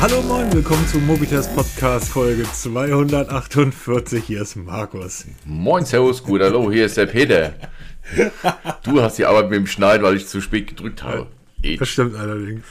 [0.00, 4.24] Hallo moin, willkommen zum Mobitest Podcast Folge 248.
[4.24, 5.26] Hier ist Markus.
[5.44, 7.52] Moin, Servus, gut, hallo, hier ist der Peter.
[8.82, 11.26] Du hast die Arbeit mit dem Schneiden, weil ich zu spät gedrückt habe.
[11.78, 12.64] Das stimmt allerdings.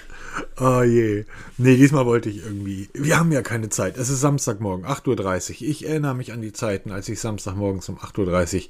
[0.59, 1.25] Oh je.
[1.57, 2.89] Nee, diesmal wollte ich irgendwie.
[2.93, 3.97] Wir haben ja keine Zeit.
[3.97, 5.69] Es ist Samstagmorgen, 8.30 Uhr.
[5.69, 8.69] Ich erinnere mich an die Zeiten, als ich Samstagmorgens um 8.30 Uhr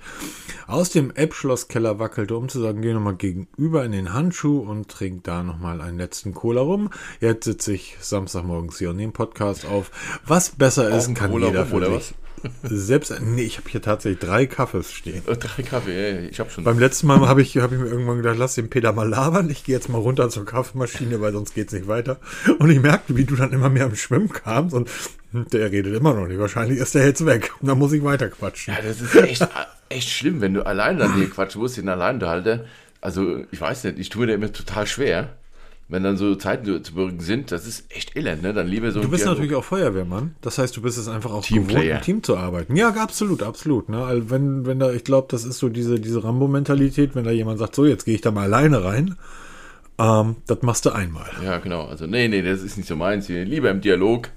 [0.67, 5.23] aus dem Elbschlosskeller wackelte, um zu sagen, geh nochmal gegenüber in den Handschuh und trink
[5.23, 6.89] da nochmal einen letzten Cola rum.
[7.19, 9.91] Jetzt sitze ich Samstagmorgens hier und nehme Podcast auf.
[10.25, 11.95] Was besser ist, kann Cola jeder rum, für sich.
[11.95, 12.28] Was?
[12.63, 15.21] Selbst, nee, ich habe hier tatsächlich drei Kaffees stehen.
[15.27, 16.63] Oh, drei Kaffee, ich habe schon.
[16.63, 19.49] Beim letzten Mal habe ich, hab ich mir irgendwann gedacht, lass den Peter mal labern.
[19.49, 22.19] Ich gehe jetzt mal runter zur Kaffeemaschine, weil sonst geht es nicht weiter.
[22.59, 24.89] Und ich merkte, wie du dann immer mehr am Schwimmen kamst und
[25.31, 26.39] der redet immer noch nicht.
[26.39, 27.51] Wahrscheinlich ist der jetzt weg.
[27.61, 28.73] Und dann muss ich weiter quatschen.
[28.73, 29.47] Ja, das ist echt,
[29.89, 32.65] echt schlimm, wenn du alleine an dir quatschen musst, den allein halte.
[33.01, 35.29] Also, ich weiß nicht, ich tue mir immer total schwer
[35.89, 38.53] wenn dann so Zeiten zu bürgen sind, das ist echt elend, ne?
[38.53, 39.01] Dann lieber so.
[39.01, 39.37] Du bist Dialog.
[39.37, 40.35] natürlich auch Feuerwehrmann.
[40.41, 42.75] Das heißt, du bist es einfach auch gewohnt, im Team zu arbeiten.
[42.75, 43.89] Ja, absolut, absolut.
[43.89, 44.05] Ne?
[44.05, 47.57] Also wenn, wenn da, ich glaube, das ist so diese, diese Rambo-Mentalität, wenn da jemand
[47.57, 49.15] sagt, so, jetzt gehe ich da mal alleine rein.
[49.97, 51.29] Ähm, das machst du einmal.
[51.43, 51.85] Ja, genau.
[51.85, 53.27] Also, nee, nee, das ist nicht so meins.
[53.27, 54.29] Lieber im Dialog.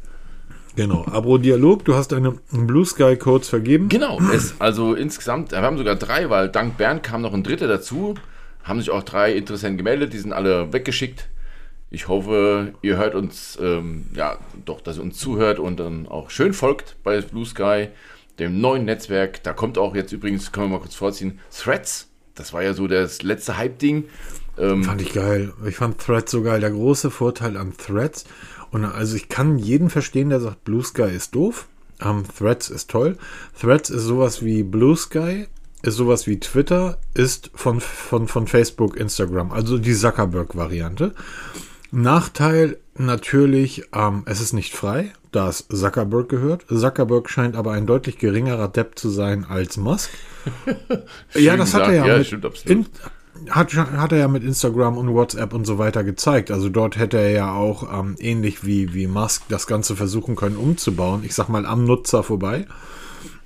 [0.75, 3.91] Genau, Abro Dialog, du hast deine Blue Sky Codes vergeben.
[3.91, 7.69] Genau, es, also insgesamt, wir haben sogar drei, weil dank Bernd kam noch ein dritter
[7.69, 8.15] dazu.
[8.65, 11.29] Haben sich auch drei Interessenten gemeldet, die sind alle weggeschickt.
[11.95, 16.31] Ich hoffe, ihr hört uns, ähm, ja, doch, dass ihr uns zuhört und dann auch
[16.31, 17.89] schön folgt bei Blue Sky,
[18.39, 19.43] dem neuen Netzwerk.
[19.43, 22.09] Da kommt auch jetzt übrigens, können wir mal kurz vorziehen, Threads.
[22.35, 24.05] Das war ja so das letzte Hype-Ding.
[24.57, 25.53] Ähm, fand ich geil.
[25.67, 26.61] Ich fand Threads so geil.
[26.61, 28.25] Der große Vorteil an Threads.
[28.71, 31.69] Und also ich kann jeden verstehen, der sagt, Blue Sky ist doof.
[32.03, 33.19] Um, Threads ist toll.
[33.61, 35.47] Threads ist sowas wie Blue Sky,
[35.83, 39.53] ist sowas wie Twitter, ist von, von, von Facebook, Instagram.
[39.53, 41.15] Also die Zuckerberg-Variante.
[41.93, 46.65] Nachteil natürlich, ähm, es ist nicht frei, da es Zuckerberg gehört.
[46.69, 50.11] Zuckerberg scheint aber ein deutlich geringerer Depp zu sein als Musk.
[51.35, 52.87] ja, das hat er ja, ja mit, in,
[53.51, 56.51] hat, hat er ja mit Instagram und WhatsApp und so weiter gezeigt.
[56.51, 60.57] Also dort hätte er ja auch ähm, ähnlich wie, wie Musk das Ganze versuchen können
[60.57, 61.23] umzubauen.
[61.25, 62.67] Ich sag mal am Nutzer vorbei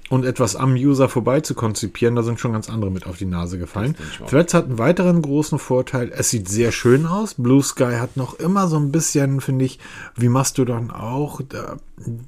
[0.09, 3.25] und etwas am User vorbei zu konzipieren, da sind schon ganz andere mit auf die
[3.25, 3.97] Nase gefallen.
[4.28, 6.12] Threads hat einen weiteren großen Vorteil.
[6.15, 7.34] Es sieht sehr schön aus.
[7.34, 9.78] Blue Sky hat noch immer so ein bisschen, finde ich,
[10.15, 11.41] wie Mastodon auch.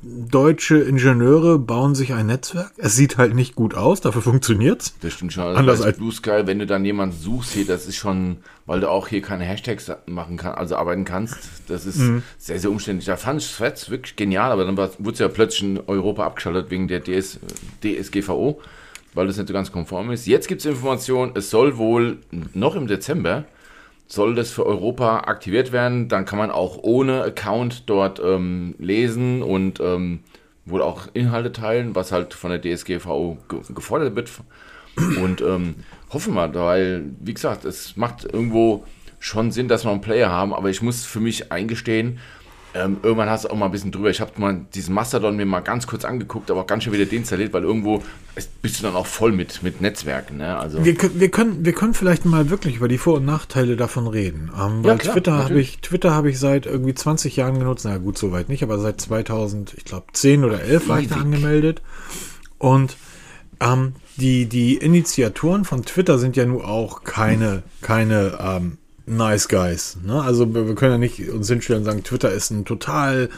[0.02, 2.72] deutsche Ingenieure bauen sich ein Netzwerk.
[2.78, 4.94] Es sieht halt nicht gut aus, dafür funktioniert's.
[5.00, 5.44] Das stimmt schon.
[5.44, 8.80] Also Anders als Blue Sky, wenn du dann jemanden suchst, hier, das ist schon, weil
[8.80, 11.36] du auch hier keine Hashtags machen kannst, also arbeiten kannst.
[11.68, 12.22] Das ist mhm.
[12.38, 13.06] sehr, sehr umständlich.
[13.06, 16.70] Da fand ich Threads wirklich genial, aber dann wurde es ja plötzlich in Europa abgeschaltet
[16.70, 17.38] wegen der DS
[17.82, 18.60] DSGVO,
[19.14, 20.26] weil das nicht so ganz konform ist.
[20.26, 22.18] Jetzt gibt es Informationen, es soll wohl
[22.54, 23.44] noch im Dezember
[24.08, 26.08] soll das für Europa aktiviert werden.
[26.08, 30.20] Dann kann man auch ohne Account dort ähm, lesen und ähm,
[30.64, 34.30] wohl auch Inhalte teilen, was halt von der DSGVO ge gefordert wird.
[35.22, 35.76] Und ähm,
[36.10, 38.84] hoffen wir, weil, wie gesagt, es macht irgendwo
[39.20, 42.18] schon Sinn, dass wir einen Player haben, aber ich muss für mich eingestehen,
[42.78, 44.10] ähm, irgendwann hast du auch mal ein bisschen drüber.
[44.10, 47.06] Ich habe mal diesen Mastodon mir mal ganz kurz angeguckt, aber auch ganz schön wieder
[47.06, 48.02] deinstalliert, weil irgendwo
[48.62, 50.38] bist du dann auch voll mit, mit Netzwerken.
[50.38, 50.56] Ne?
[50.56, 54.06] Also wir, wir, können, wir können vielleicht mal wirklich über die Vor- und Nachteile davon
[54.06, 54.50] reden.
[54.54, 57.84] Ähm, weil ja, klar, Twitter habe ich, Twitter habe ich seit irgendwie 20 Jahren genutzt.
[57.84, 61.16] Na gut, soweit nicht, aber seit 2000, ich glaube 10 oder 11 war ich da
[61.16, 61.82] angemeldet.
[62.58, 62.96] Und
[63.60, 68.78] ähm, die, die Initiatoren von Twitter sind ja nun auch keine, keine ähm,
[69.08, 69.96] nice guys.
[70.04, 70.20] Ne?
[70.20, 73.28] Also wir, können ja nicht uns hinstellen und sagen, Twitter ist ein total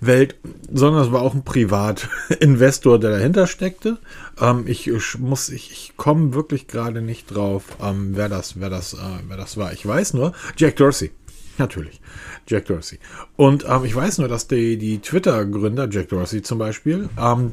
[0.00, 0.36] Welt,
[0.72, 3.98] sondern es war auch ein Privatinvestor, der dahinter steckte.
[4.40, 8.68] Ähm, ich, ich, muss, ich, ich komme wirklich gerade nicht drauf, ähm, wer das, wer
[8.68, 9.72] das, äh, wer das war.
[9.72, 11.12] Ich weiß nur, Jack Dorsey.
[11.58, 12.00] Natürlich.
[12.48, 12.98] Jack Dorsey.
[13.36, 17.52] Und ähm, ich weiß nur, dass die, die Twitter-Gründer, Jack Dorsey zum Beispiel, ähm,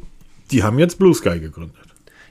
[0.52, 1.89] die haben jetzt Blue Sky gegründet.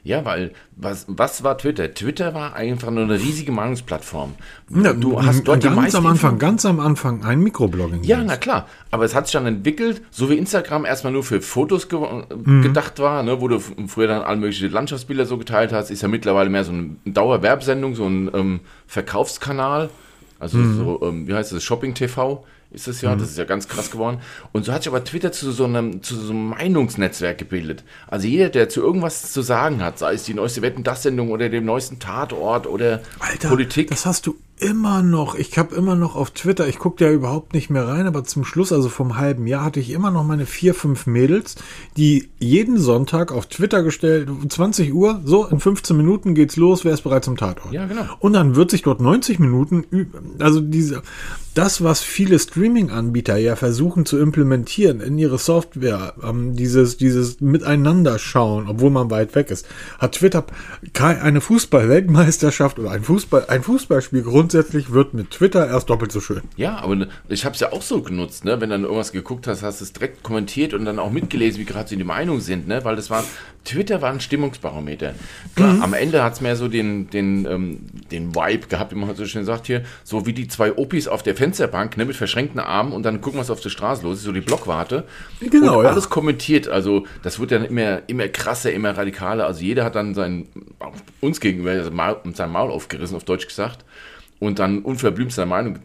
[0.08, 1.92] Ja, weil was, was war Twitter?
[1.92, 4.36] Twitter war einfach nur eine riesige Meinungsplattform.
[4.70, 8.04] Ja, du hast dort ganz die meisten am Anfang, ganz am Anfang ein Mikroblogging.
[8.04, 8.66] Ja, na klar.
[8.90, 12.62] Aber es hat sich dann entwickelt, so wie Instagram erstmal nur für Fotos ge mhm.
[12.62, 16.08] gedacht war, ne, wo du früher dann alle möglichen Landschaftsbilder so geteilt hast, ist ja
[16.08, 19.90] mittlerweile mehr so eine Dauerwerbsendung, so ein ähm, Verkaufskanal.
[20.38, 20.76] Also mhm.
[20.78, 23.20] so, ähm, wie heißt das, Shopping TV ist es ja, mhm.
[23.20, 24.18] das ist ja ganz krass geworden.
[24.52, 27.84] Und so hat sich aber Twitter zu so einem, zu so einem Meinungsnetzwerk gebildet.
[28.06, 31.30] Also jeder, der zu irgendwas zu sagen hat, sei es die neueste Wetten, das Sendung
[31.30, 33.88] oder dem neuesten Tatort oder Alter, Politik.
[33.88, 37.54] Das hast du immer noch, ich habe immer noch auf Twitter, ich gucke ja überhaupt
[37.54, 40.46] nicht mehr rein, aber zum Schluss, also vom halben Jahr, hatte ich immer noch meine
[40.46, 41.54] vier, fünf Mädels,
[41.96, 46.92] die jeden Sonntag auf Twitter gestellt, 20 Uhr, so in 15 Minuten geht's los, wer
[46.92, 47.72] ist bereit zum Tatort?
[47.72, 48.04] Ja, genau.
[48.18, 50.10] Und dann wird sich dort 90 Minuten,
[50.40, 51.02] also diese,
[51.54, 57.40] das, was viele Streamer Streaming-Anbieter ja versuchen zu implementieren in ihre Software, ähm, dieses, dieses
[57.40, 59.66] Miteinander schauen, obwohl man weit weg ist,
[60.00, 60.44] hat Twitter
[60.98, 66.42] eine Fußball-Weltmeisterschaft oder ein Fußball, ein Fußballspiel grundsätzlich wird mit Twitter erst doppelt so schön.
[66.56, 68.60] Ja, aber ich habe es ja auch so genutzt, ne?
[68.60, 71.64] Wenn dann irgendwas geguckt hast, hast du es direkt kommentiert und dann auch mitgelesen, wie
[71.64, 72.84] gerade so die Meinung sind, ne?
[72.84, 73.22] Weil das war,
[73.68, 75.14] Twitter war ein Stimmungsbarometer.
[75.54, 75.82] Klar, mhm.
[75.82, 77.80] am Ende hat es mehr so den, den, ähm,
[78.10, 81.22] den Vibe gehabt, wie man so schön sagt hier, so wie die zwei Opis auf
[81.22, 84.24] der Fensterbank, ne, mit verschränkten Armen und dann gucken, was auf der Straße los ist,
[84.24, 85.04] so die Blockwarte.
[85.40, 86.10] Genau, und alles ja.
[86.10, 89.46] kommentiert, also das wird dann immer, immer krasser, immer radikaler.
[89.46, 90.46] Also jeder hat dann sein,
[91.20, 91.90] uns gegenüber also
[92.34, 93.84] sein Maul aufgerissen, auf Deutsch gesagt
[94.40, 95.78] und dann unverblümt seine Meinung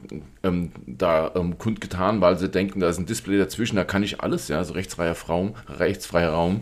[0.44, 4.21] ähm, da ähm, kundgetan, weil sie denken, da ist ein Display dazwischen, da kann ich
[4.21, 6.62] alles, ja, also rechtsfreier Raum, rechtsfreier Raum.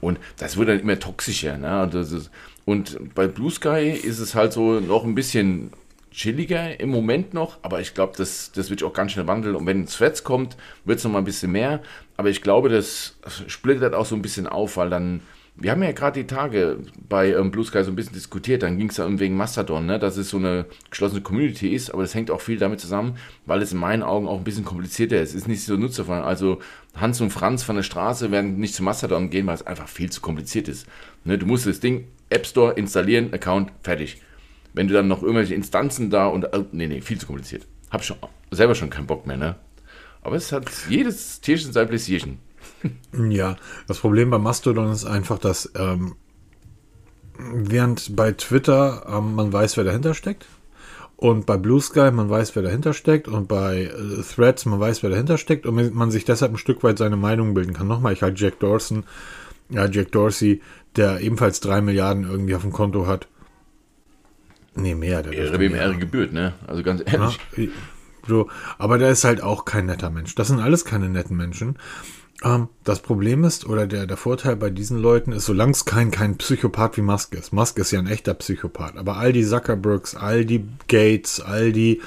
[0.00, 1.56] Und das wird dann immer toxischer.
[1.56, 1.82] Ne?
[1.82, 2.30] Und, ist,
[2.64, 5.72] und bei Blue Sky ist es halt so noch ein bisschen
[6.10, 9.54] chilliger im Moment noch, aber ich glaube, das, das wird auch ganz schnell wandeln.
[9.54, 11.82] Und wenn Threads kommt, wird es noch mal ein bisschen mehr.
[12.16, 13.16] Aber ich glaube, das
[13.46, 15.20] splittert auch so ein bisschen auf, weil dann
[15.58, 18.76] wir haben ja gerade die Tage bei ähm, Blue Sky so ein bisschen diskutiert, dann
[18.76, 22.14] ging es ja wegen Mastodon, ne, dass es so eine geschlossene Community ist, aber das
[22.14, 23.16] hängt auch viel damit zusammen,
[23.46, 25.30] weil es in meinen Augen auch ein bisschen komplizierter ist.
[25.30, 26.26] Es ist nicht so nutzerfreundlich.
[26.26, 26.60] Also
[26.94, 30.10] Hans und Franz von der Straße werden nicht zu Mastodon gehen, weil es einfach viel
[30.10, 30.86] zu kompliziert ist.
[31.24, 34.20] Ne, du musst das Ding App Store installieren, Account, fertig.
[34.74, 37.66] Wenn du dann noch irgendwelche Instanzen da und, äh, nee, nee, viel zu kompliziert.
[37.90, 38.18] Hab schon
[38.50, 39.56] selber schon keinen Bock mehr, ne?
[40.20, 42.38] Aber es hat jedes Tierchen sein Pläsierchen.
[43.30, 43.56] Ja,
[43.86, 46.14] das Problem bei Mastodon ist einfach, dass ähm,
[47.38, 50.46] während bei Twitter ähm, man weiß, wer dahinter steckt,
[51.16, 55.02] und bei Blue Sky man weiß, wer dahinter steckt, und bei äh, Threads man weiß,
[55.02, 57.88] wer dahinter steckt, und man sich deshalb ein Stück weit seine Meinung bilden kann.
[57.88, 59.04] Nochmal, ich halte Jack Dawson,
[59.70, 60.60] ja, Jack Dorsey,
[60.96, 63.28] der ebenfalls drei Milliarden irgendwie auf dem Konto hat.
[64.74, 65.22] Nee, mehr.
[65.22, 66.52] Der Ehre wem Ehre gebührt, ne?
[66.66, 67.38] Also ganz ehrlich.
[67.56, 67.64] Ja,
[68.28, 68.48] so,
[68.78, 70.34] aber der ist halt auch kein netter Mensch.
[70.34, 71.78] Das sind alles keine netten Menschen.
[72.44, 76.10] Ähm, das Problem ist, oder der, der Vorteil bei diesen Leuten ist, solange es kein,
[76.10, 77.52] kein Psychopath wie Musk ist.
[77.52, 82.00] Musk ist ja ein echter Psychopath, aber all die Zuckerbergs, all die Gates, all die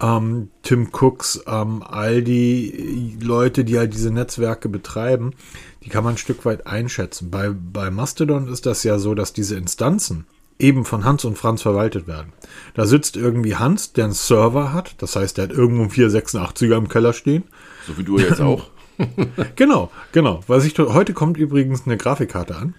[0.00, 5.32] ähm, Tim Cooks, ähm, all die Leute, die halt diese Netzwerke betreiben,
[5.84, 7.30] die kann man ein Stück weit einschätzen.
[7.30, 10.26] Bei, bei Mastodon ist das ja so, dass diese Instanzen
[10.58, 12.32] eben von Hans und Franz verwaltet werden.
[12.74, 16.76] Da sitzt irgendwie Hans, der einen Server hat, das heißt, der hat irgendwo einen 486er
[16.76, 17.44] im Keller stehen.
[17.86, 18.68] So wie du jetzt auch.
[19.56, 20.40] genau, genau.
[20.46, 22.74] Was ich heute kommt übrigens eine Grafikkarte an.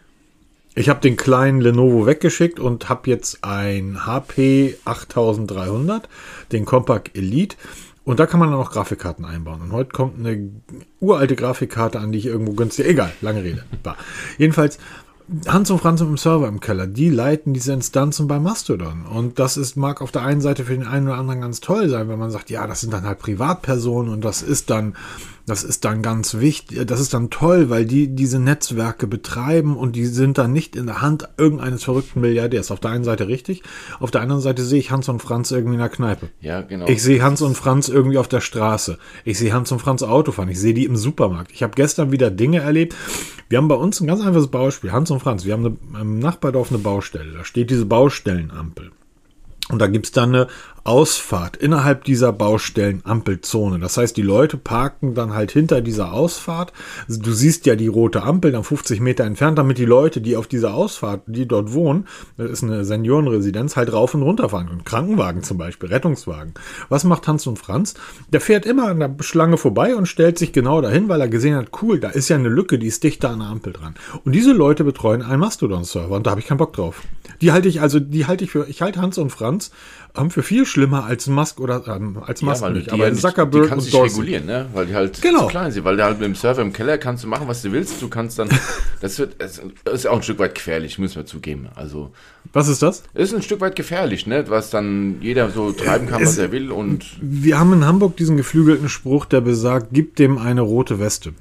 [0.75, 6.09] Ich habe den kleinen Lenovo weggeschickt und habe jetzt ein HP 8300,
[6.51, 7.57] den Compact Elite.
[8.05, 9.61] Und da kann man dann auch Grafikkarten einbauen.
[9.61, 10.49] Und heute kommt eine
[10.99, 12.87] uralte Grafikkarte an, die ich irgendwo günstig.
[12.87, 13.63] Egal, lange Rede.
[14.37, 14.77] Jedenfalls
[15.47, 19.05] Hans und Franz im Server im Keller, die leiten diese Instanzen bei Mastodon.
[19.05, 21.87] Und das ist, mag auf der einen Seite für den einen oder anderen ganz toll
[21.87, 24.95] sein, wenn man sagt, ja, das sind dann halt Privatpersonen und das ist dann
[25.45, 29.95] das ist dann ganz wichtig, das ist dann toll, weil die diese Netzwerke betreiben und
[29.95, 32.71] die sind dann nicht in der Hand irgendeines verrückten Milliardärs.
[32.71, 33.61] Auf der einen Seite richtig,
[33.99, 36.29] auf der anderen Seite sehe ich Hans und Franz irgendwie in der Kneipe.
[36.39, 36.87] Ja, genau.
[36.87, 38.97] Ich sehe Hans und Franz irgendwie auf der Straße.
[39.25, 40.49] Ich sehe Hans und Franz Auto fahren.
[40.49, 41.51] Ich sehe die im Supermarkt.
[41.51, 42.95] Ich habe gestern wieder Dinge erlebt.
[43.49, 44.93] Wir haben bei uns ein ganz einfaches Beispiel.
[44.93, 47.33] Hans und Franz, wir haben eine, im Nachbardorf eine Baustelle.
[47.33, 48.91] Da steht diese Baustellenampel.
[49.69, 50.47] Und da gibt's dann eine
[50.85, 53.79] Ausfahrt innerhalb dieser Baustellen-Ampelzone.
[53.79, 56.73] Das heißt, die Leute parken dann halt hinter dieser Ausfahrt.
[57.07, 60.47] Du siehst ja die rote Ampel dann 50 Meter entfernt, damit die Leute, die auf
[60.47, 62.05] dieser Ausfahrt, die dort wohnen,
[62.35, 64.83] das ist eine Seniorenresidenz, halt rauf und runter fahren können.
[64.83, 66.53] Krankenwagen zum Beispiel, Rettungswagen.
[66.89, 67.93] Was macht Hans und Franz?
[68.33, 71.55] Der fährt immer an der Schlange vorbei und stellt sich genau dahin, weil er gesehen
[71.55, 73.95] hat, cool, da ist ja eine Lücke, die ist dichter an der Ampel dran.
[74.25, 77.03] Und diese Leute betreuen einen Mastodon-Server und da habe ich keinen Bock drauf.
[77.41, 79.71] Die halte ich also, die halte ich für, ich halte Hans und Franz
[80.15, 82.91] haben für viel schlimmer als Musk oder ähm, als Musk ja, nicht.
[82.91, 84.19] Aber Zuckerberg die kannst und Dorsey.
[84.19, 84.67] regulieren, ne?
[84.73, 85.41] Weil die halt genau.
[85.41, 85.85] zu klein sind.
[85.85, 87.99] Weil der halt mit dem Server im Keller kannst du machen, was du willst.
[88.01, 88.49] Du kannst dann,
[89.01, 89.59] das wird, das
[89.91, 91.69] ist auch ein Stück weit gefährlich, müssen wir zugeben.
[91.75, 92.11] Also.
[92.51, 93.03] Was ist das?
[93.15, 94.45] Ist ein Stück weit gefährlich, ne?
[94.49, 97.05] Was dann jeder so treiben kann, es, was er will und.
[97.19, 101.33] Wir haben in Hamburg diesen geflügelten Spruch, der besagt, gib dem eine rote Weste.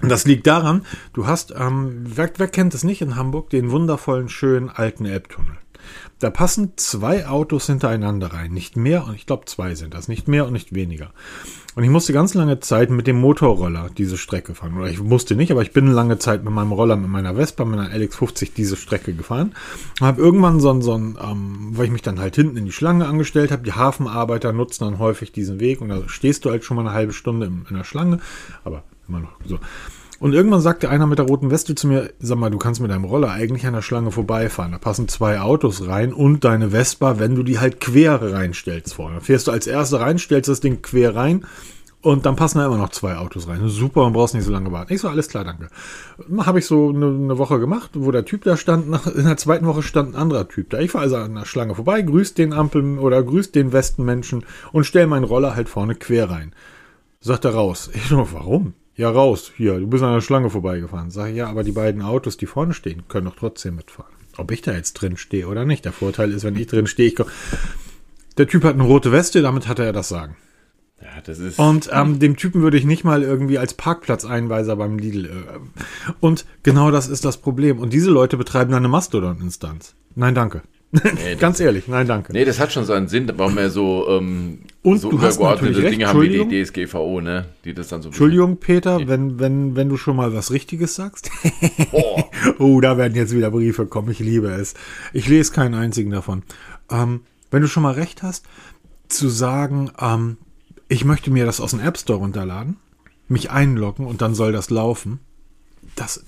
[0.00, 3.70] Und das liegt daran, du hast, ähm, wer, wer kennt es nicht in Hamburg, den
[3.70, 5.58] wundervollen, schönen alten Elbtunnel.
[6.20, 8.52] Da passen zwei Autos hintereinander rein.
[8.52, 10.06] Nicht mehr und ich glaube zwei sind das.
[10.06, 11.12] Nicht mehr und nicht weniger.
[11.74, 14.76] Und ich musste ganz lange Zeit mit dem Motorroller diese Strecke fahren.
[14.76, 17.64] Oder ich musste nicht, aber ich bin lange Zeit mit meinem Roller, mit meiner Vespa,
[17.64, 19.54] mit einer LX50 diese Strecke gefahren.
[19.98, 22.66] Und habe irgendwann so ein, so ein ähm, weil ich mich dann halt hinten in
[22.66, 23.62] die Schlange angestellt habe.
[23.62, 26.92] Die Hafenarbeiter nutzen dann häufig diesen Weg und da stehst du halt schon mal eine
[26.92, 28.20] halbe Stunde in, in der Schlange.
[28.62, 29.58] Aber immer noch so.
[30.20, 32.90] Und irgendwann sagte einer mit der roten Weste zu mir, sag mal, du kannst mit
[32.90, 34.72] deinem Roller eigentlich an der Schlange vorbeifahren.
[34.72, 39.22] Da passen zwei Autos rein und deine Vespa, wenn du die halt quer reinstellst vorne.
[39.22, 41.46] Fährst du als erster rein, stellst das Ding quer rein
[42.02, 43.66] Und dann passen da immer noch zwei Autos rein.
[43.68, 44.92] Super, man brauchst nicht so lange warten.
[44.92, 45.68] Ich so, alles klar, danke.
[46.38, 48.90] Habe ich so eine, eine, Woche gemacht, wo der Typ da stand.
[48.90, 50.80] Nach, in der zweiten Woche stand ein anderer Typ da.
[50.80, 54.84] Ich war also an der Schlange vorbei, grüßt den Ampeln oder grüßt den Westenmenschen und
[54.84, 56.52] stell meinen Roller halt vorne quer rein.
[57.20, 57.90] Sagt er raus.
[57.94, 58.74] Ich so, warum?
[59.00, 59.50] Ja, raus.
[59.56, 61.10] Hier, du bist an der Schlange vorbeigefahren.
[61.10, 64.12] Sag ich, ja, aber die beiden Autos, die vorne stehen, können doch trotzdem mitfahren.
[64.36, 65.86] Ob ich da jetzt drin stehe oder nicht.
[65.86, 67.26] Der Vorteil ist, wenn ich drin stehe, ich komm.
[68.36, 70.36] Der Typ hat eine rote Weste, damit hatte er das Sagen.
[71.00, 71.58] Ja, das ist.
[71.58, 75.24] Und ähm, dem Typen würde ich nicht mal irgendwie als Parkplatzeinweiser beim Lidl.
[75.24, 77.78] Äh, und genau das ist das Problem.
[77.78, 79.94] Und diese Leute betreiben eine Mastodon-Instanz.
[80.14, 80.60] Nein, danke.
[80.92, 82.32] Nee, Ganz ehrlich, nein, danke.
[82.32, 86.20] Nee, das hat schon seinen Sinn, warum er so, ähm, und so recht, Dinge haben
[86.22, 87.46] wie die DSGVO, ne?
[87.64, 89.06] Die das dann so Entschuldigung, Peter, nee.
[89.06, 91.30] wenn, wenn, wenn du schon mal was Richtiges sagst.
[91.92, 92.22] oh.
[92.58, 94.74] oh, da werden jetzt wieder Briefe kommen, ich liebe es.
[95.12, 96.42] Ich lese keinen einzigen davon.
[96.90, 97.20] Ähm,
[97.50, 98.46] wenn du schon mal recht hast,
[99.08, 100.38] zu sagen, ähm,
[100.88, 102.76] ich möchte mir das aus dem App Store runterladen,
[103.28, 105.20] mich einloggen und dann soll das laufen.
[105.94, 106.24] Das,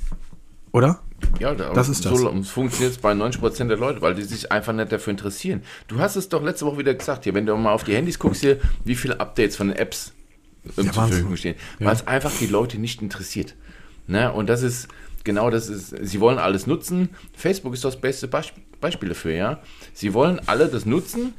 [0.70, 1.00] oder?
[1.38, 2.18] Ja, das ist das.
[2.18, 5.62] So funktioniert es bei 90% der Leute, weil die sich einfach nicht dafür interessieren.
[5.88, 8.18] Du hast es doch letzte Woche wieder gesagt, hier, wenn du mal auf die Handys
[8.18, 10.12] guckst, hier, wie viele Updates von den Apps
[10.64, 11.86] ähm, ja, zur Verfügung stehen, ja.
[11.86, 13.54] weil es einfach die Leute nicht interessiert.
[14.06, 14.32] Ne?
[14.32, 14.88] Und das ist,
[15.24, 17.10] genau das ist, sie wollen alles nutzen.
[17.34, 19.60] Facebook ist das beste Beispiel dafür, ja.
[19.92, 21.34] Sie wollen alle das nutzen,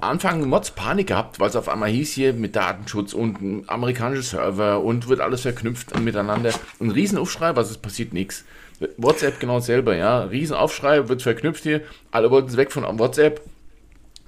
[0.00, 4.80] Anfang Mods Panik gehabt, weil es auf einmal hieß hier mit Datenschutz und amerikanischer Server
[4.80, 6.52] und wird alles verknüpft miteinander.
[6.80, 8.12] Ein Riesenaufschrei, was ist passiert?
[8.12, 8.44] Nichts.
[8.96, 10.24] WhatsApp genau selber, ja.
[10.24, 11.82] Riesenaufschrei, wird verknüpft hier.
[12.10, 13.40] Alle wollten es weg von WhatsApp.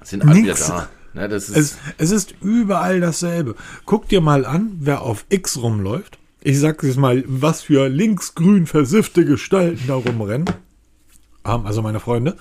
[0.02, 0.88] Sind alle wieder da.
[1.14, 3.54] Ja, ist es, es ist überall dasselbe.
[3.86, 6.18] Guck dir mal an, wer auf X rumläuft.
[6.42, 10.50] Ich sag jetzt mal, was für linksgrün versiffte Gestalten da rumrennen.
[11.42, 12.36] Also meine Freunde.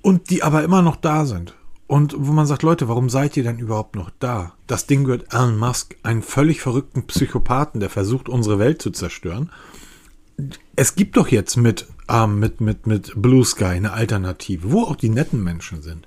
[0.00, 1.54] Und die aber immer noch da sind.
[1.86, 4.54] Und wo man sagt, Leute, warum seid ihr denn überhaupt noch da?
[4.66, 9.50] Das Ding gehört Elon Musk, einen völlig verrückten Psychopathen, der versucht, unsere Welt zu zerstören.
[10.76, 14.96] Es gibt doch jetzt mit, ähm, mit, mit, mit Blue Sky eine Alternative, wo auch
[14.96, 16.06] die netten Menschen sind.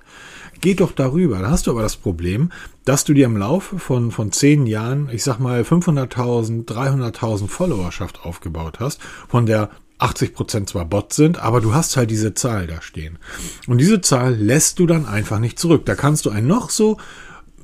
[0.60, 1.38] Geh doch darüber.
[1.40, 2.50] Da hast du aber das Problem,
[2.84, 8.24] dass du dir im Laufe von, von zehn Jahren, ich sag mal 500.000, 300.000 Followerschaft
[8.24, 12.66] aufgebaut hast, von der 80 Prozent zwar Bots sind, aber du hast halt diese Zahl
[12.66, 13.18] da stehen.
[13.66, 15.86] Und diese Zahl lässt du dann einfach nicht zurück.
[15.86, 16.98] Da kannst du ein noch so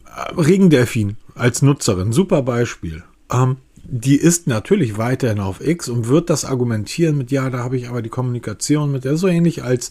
[0.07, 3.03] äh, Regendelfin als Nutzerin, super Beispiel.
[3.31, 7.77] Ähm, die ist natürlich weiterhin auf X und wird das argumentieren mit, ja, da habe
[7.77, 9.91] ich aber die Kommunikation mit der so ähnlich als,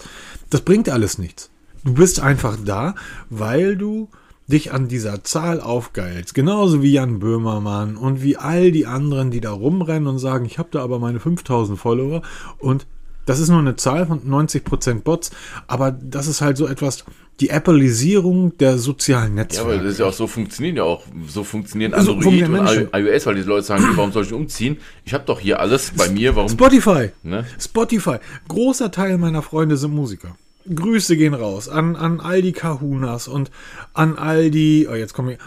[0.49, 1.49] das bringt alles nichts.
[1.83, 2.95] Du bist einfach da,
[3.29, 4.09] weil du
[4.47, 9.41] dich an dieser Zahl aufgeilst, genauso wie Jan Böhmermann und wie all die anderen, die
[9.41, 12.21] da rumrennen und sagen, ich habe da aber meine 5000 Follower
[12.59, 12.85] und
[13.25, 15.31] das ist nur eine Zahl von 90% Bots,
[15.67, 17.05] aber das ist halt so etwas,
[17.39, 19.69] die Appleisierung der sozialen Netzwerke.
[19.69, 22.89] Ja, aber das ist ja auch so funktioniert ja auch, so funktionieren also Android und
[22.93, 24.77] iOS, weil die Leute sagen, warum soll ich umziehen?
[25.05, 26.49] Ich habe doch hier alles bei mir, warum?
[26.49, 27.09] Spotify.
[27.23, 27.45] Ne?
[27.59, 28.17] Spotify.
[28.47, 30.35] Großer Teil meiner Freunde sind Musiker.
[30.73, 33.49] Grüße gehen raus an, an all die Kahunas und
[33.93, 35.39] an all die, oh jetzt komme ich,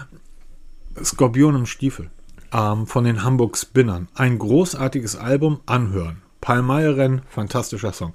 [1.04, 2.10] Skorpion im Stiefel
[2.52, 4.08] ähm, von den Hamburg Spinnern.
[4.14, 6.23] Ein großartiges Album, anhören.
[6.44, 8.14] Palmeiren, fantastischer Song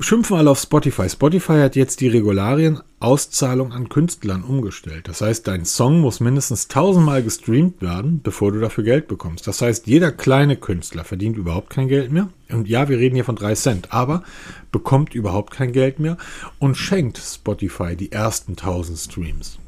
[0.00, 1.08] schimpfen alle auf Spotify.
[1.08, 5.08] Spotify hat jetzt die Regularien Auszahlung an Künstlern umgestellt.
[5.08, 9.46] Das heißt, dein Song muss mindestens tausendmal gestreamt werden, bevor du dafür Geld bekommst.
[9.46, 12.28] Das heißt, jeder kleine Künstler verdient überhaupt kein Geld mehr.
[12.50, 14.22] Und ja, wir reden hier von drei Cent, aber
[14.70, 16.18] bekommt überhaupt kein Geld mehr
[16.58, 19.58] und schenkt Spotify die ersten tausend Streams.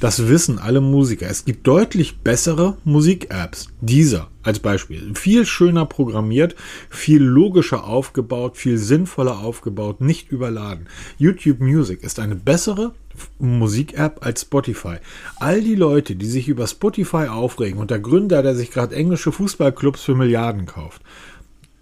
[0.00, 1.26] Das wissen alle Musiker.
[1.28, 3.68] Es gibt deutlich bessere Musik-Apps.
[3.80, 5.12] Dieser als Beispiel.
[5.16, 6.54] Viel schöner programmiert,
[6.88, 10.86] viel logischer aufgebaut, viel sinnvoller aufgebaut, nicht überladen.
[11.18, 12.94] YouTube Music ist eine bessere
[13.40, 14.98] Musik-App als Spotify.
[15.40, 19.32] All die Leute, die sich über Spotify aufregen und der Gründer, der sich gerade englische
[19.32, 21.02] Fußballclubs für Milliarden kauft,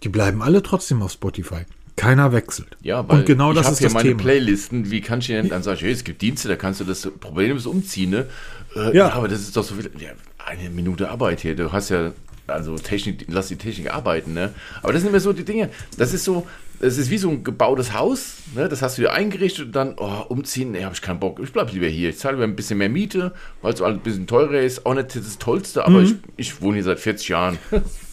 [0.03, 1.67] die bleiben alle trotzdem auf Spotify.
[1.97, 2.77] Keiner wechselt.
[2.83, 4.21] Ja, weil und genau das ist hier das meine Thema.
[4.21, 7.09] Playlisten, wie kann ich denn dann sagen, hey, es gibt Dienste, da kannst du das
[7.21, 8.27] problemlos umziehen, ne?
[8.75, 8.93] Äh, ja.
[8.93, 9.13] ja.
[9.13, 10.11] aber das ist doch so viel, ja,
[10.45, 11.57] eine Minute Arbeit hier.
[11.57, 12.13] Du hast ja,
[12.47, 14.53] also Technik, lass die Technik arbeiten, ne?
[14.83, 15.71] Aber das sind immer so die Dinge.
[15.97, 16.47] Das ist so,
[16.81, 18.69] es ist wie so ein gebautes Haus, ne?
[18.69, 21.41] Das hast du dir eingerichtet und dann, oh, umziehen, ne, habe ich keinen Bock.
[21.43, 22.11] Ich bleibe lieber hier.
[22.11, 24.85] Ich zahle lieber ein bisschen mehr Miete, weil es ein bisschen teurer ist.
[24.85, 26.05] Auch nicht das Tollste, aber mhm.
[26.05, 27.59] ich, ich wohne hier seit 40 Jahren.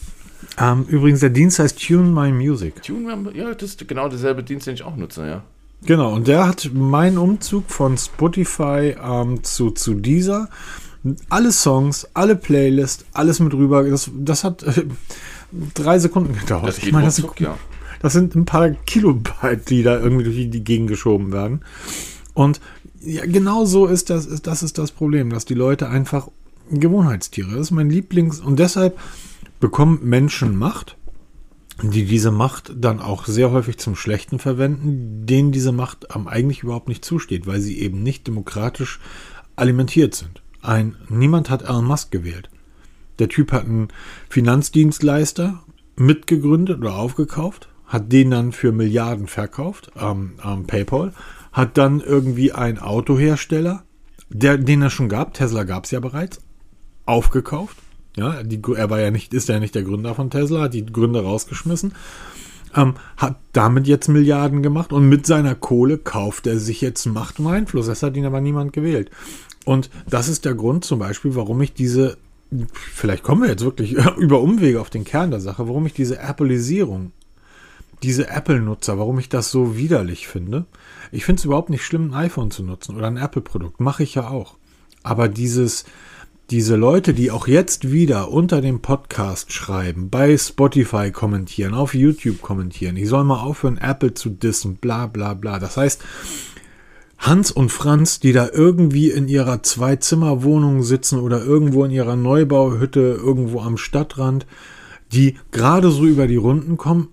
[0.58, 2.82] Ähm, übrigens, der Dienst heißt Tune My Music.
[2.82, 5.42] Tune My Ja, das ist genau derselbe Dienst, den ich auch nutze, ja.
[5.86, 10.48] Genau, und der hat meinen Umzug von Spotify ähm, zu, zu dieser.
[11.28, 13.84] Alle Songs, alle Playlists, alles mit rüber.
[13.84, 14.84] Das, das hat äh,
[15.74, 16.68] drei Sekunden gedauert.
[16.68, 17.58] Das ich meine, das, sind, ja.
[18.00, 21.60] das sind ein paar Kilobyte, die da irgendwie durch die Gegend geschoben werden.
[22.32, 22.60] Und
[23.02, 26.28] ja, genau so ist das, ist, das ist das Problem, dass die Leute einfach
[26.70, 27.50] Gewohnheitstiere.
[27.50, 28.98] Das ist mein Lieblings- und deshalb
[29.64, 30.98] bekommen Menschen Macht,
[31.82, 36.62] die diese Macht dann auch sehr häufig zum Schlechten verwenden, denen diese Macht am eigentlich
[36.62, 39.00] überhaupt nicht zusteht, weil sie eben nicht demokratisch
[39.56, 40.42] alimentiert sind.
[40.60, 42.50] Ein, niemand hat Elon Musk gewählt.
[43.18, 43.88] Der Typ hat einen
[44.28, 45.64] Finanzdienstleister
[45.96, 51.14] mitgegründet oder aufgekauft, hat den dann für Milliarden verkauft am ähm, ähm, PayPal,
[51.52, 53.84] hat dann irgendwie einen Autohersteller,
[54.28, 56.42] der, den er schon gab, Tesla gab es ja bereits,
[57.06, 57.78] aufgekauft.
[58.16, 60.86] Ja, die, er war ja nicht, ist ja nicht der Gründer von Tesla, hat die
[60.86, 61.94] Gründer rausgeschmissen,
[62.76, 67.40] ähm, hat damit jetzt Milliarden gemacht und mit seiner Kohle kauft er sich jetzt Macht
[67.40, 67.86] und Einfluss.
[67.86, 69.10] Das hat ihn aber niemand gewählt.
[69.64, 72.16] Und das ist der Grund zum Beispiel, warum ich diese,
[72.72, 76.20] vielleicht kommen wir jetzt wirklich über Umwege auf den Kern der Sache, warum ich diese
[76.20, 77.12] Appleisierung,
[78.02, 80.66] diese Apple-Nutzer, warum ich das so widerlich finde.
[81.10, 83.80] Ich finde es überhaupt nicht schlimm, ein iPhone zu nutzen oder ein Apple-Produkt.
[83.80, 84.56] Mache ich ja auch.
[85.02, 85.84] Aber dieses,
[86.50, 92.42] diese Leute, die auch jetzt wieder unter dem Podcast schreiben, bei Spotify kommentieren, auf YouTube
[92.42, 95.58] kommentieren, ich soll mal aufhören, Apple zu dissen, bla bla bla.
[95.58, 96.02] Das heißt,
[97.18, 103.00] Hans und Franz, die da irgendwie in ihrer Zwei-Zimmer-Wohnung sitzen oder irgendwo in ihrer Neubauhütte
[103.00, 104.46] irgendwo am Stadtrand,
[105.12, 107.08] die gerade so über die Runden kommen,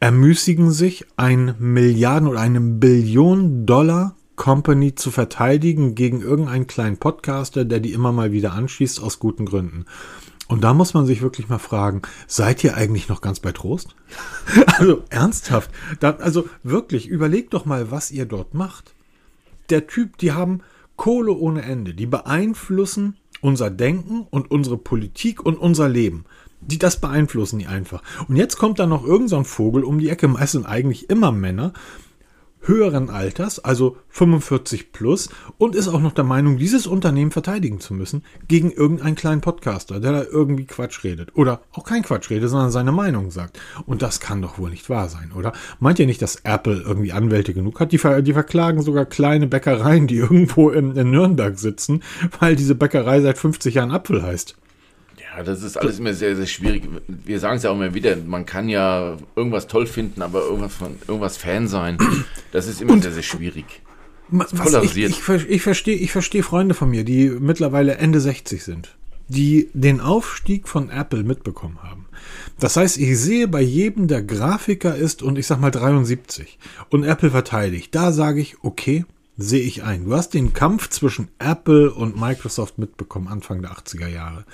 [0.00, 7.66] ermüßigen sich, ein Milliarden oder eine Billion Dollar Company zu verteidigen gegen irgendeinen kleinen Podcaster,
[7.66, 9.84] der die immer mal wieder anschießt aus guten Gründen.
[10.48, 13.94] Und da muss man sich wirklich mal fragen, seid ihr eigentlich noch ganz bei Trost?
[14.78, 18.94] also ernsthaft, da, also wirklich, überlegt doch mal, was ihr dort macht
[19.70, 20.60] der Typ, die haben
[20.96, 21.94] Kohle ohne Ende.
[21.94, 26.24] Die beeinflussen unser Denken und unsere Politik und unser Leben.
[26.60, 28.02] Die das beeinflussen die einfach.
[28.26, 31.72] Und jetzt kommt da noch irgendein so Vogel um die Ecke, meistens eigentlich immer Männer,
[32.62, 37.94] höheren Alters, also 45 plus, und ist auch noch der Meinung, dieses Unternehmen verteidigen zu
[37.94, 41.36] müssen gegen irgendeinen kleinen Podcaster, der da irgendwie Quatsch redet.
[41.36, 43.58] Oder auch kein Quatsch redet, sondern seine Meinung sagt.
[43.86, 45.52] Und das kann doch wohl nicht wahr sein, oder?
[45.80, 47.92] Meint ihr nicht, dass Apple irgendwie Anwälte genug hat?
[47.92, 52.02] Die, ver die verklagen sogar kleine Bäckereien, die irgendwo in, in Nürnberg sitzen,
[52.40, 54.56] weil diese Bäckerei seit 50 Jahren Apfel heißt.
[55.38, 56.82] Ja, das ist alles immer sehr, sehr schwierig.
[57.06, 60.74] Wir sagen es ja auch immer wieder, man kann ja irgendwas toll finden, aber irgendwas
[60.74, 61.96] von irgendwas Fan sein,
[62.50, 63.82] das ist immer Und sehr, sehr schwierig.
[64.30, 68.96] Was, ich, ich, ich verstehe ich versteh Freunde von mir, die mittlerweile Ende 60 sind,
[69.28, 72.06] die den Aufstieg von Apple mitbekommen haben.
[72.58, 76.58] Das heißt, ich sehe bei jedem, der Grafiker ist und ich sag mal 73
[76.90, 79.04] und Apple verteidigt, da sage ich, okay,
[79.38, 80.04] sehe ich ein.
[80.04, 84.44] Du hast den Kampf zwischen Apple und Microsoft mitbekommen, Anfang der 80er Jahre.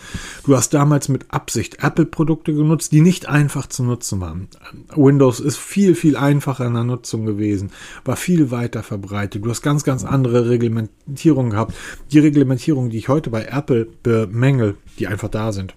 [0.44, 4.49] Du hast damals mit Absicht Apple-Produkte genutzt, die nicht einfach zu nutzen waren.
[4.94, 7.70] Windows ist viel, viel einfacher in der Nutzung gewesen,
[8.05, 9.44] war viel weiter verbreitet.
[9.44, 11.75] Du hast ganz, ganz andere Reglementierungen gehabt.
[12.12, 15.75] Die Reglementierungen, die ich heute bei Apple bemängel, die einfach da sind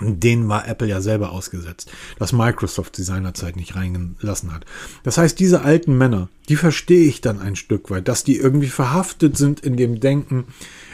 [0.00, 4.64] den war Apple ja selber ausgesetzt, dass Microsoft sie seinerzeit nicht reingelassen hat.
[5.02, 8.68] Das heißt, diese alten Männer, die verstehe ich dann ein Stück weit, dass die irgendwie
[8.68, 10.46] verhaftet sind in dem Denken.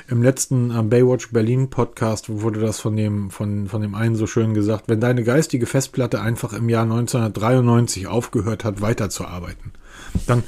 [0.09, 4.27] Im letzten äh, Baywatch Berlin Podcast wurde das von dem, von, von dem einen so
[4.27, 9.73] schön gesagt, wenn deine geistige Festplatte einfach im Jahr 1993 aufgehört hat, weiterzuarbeiten,
[10.27, 10.43] dann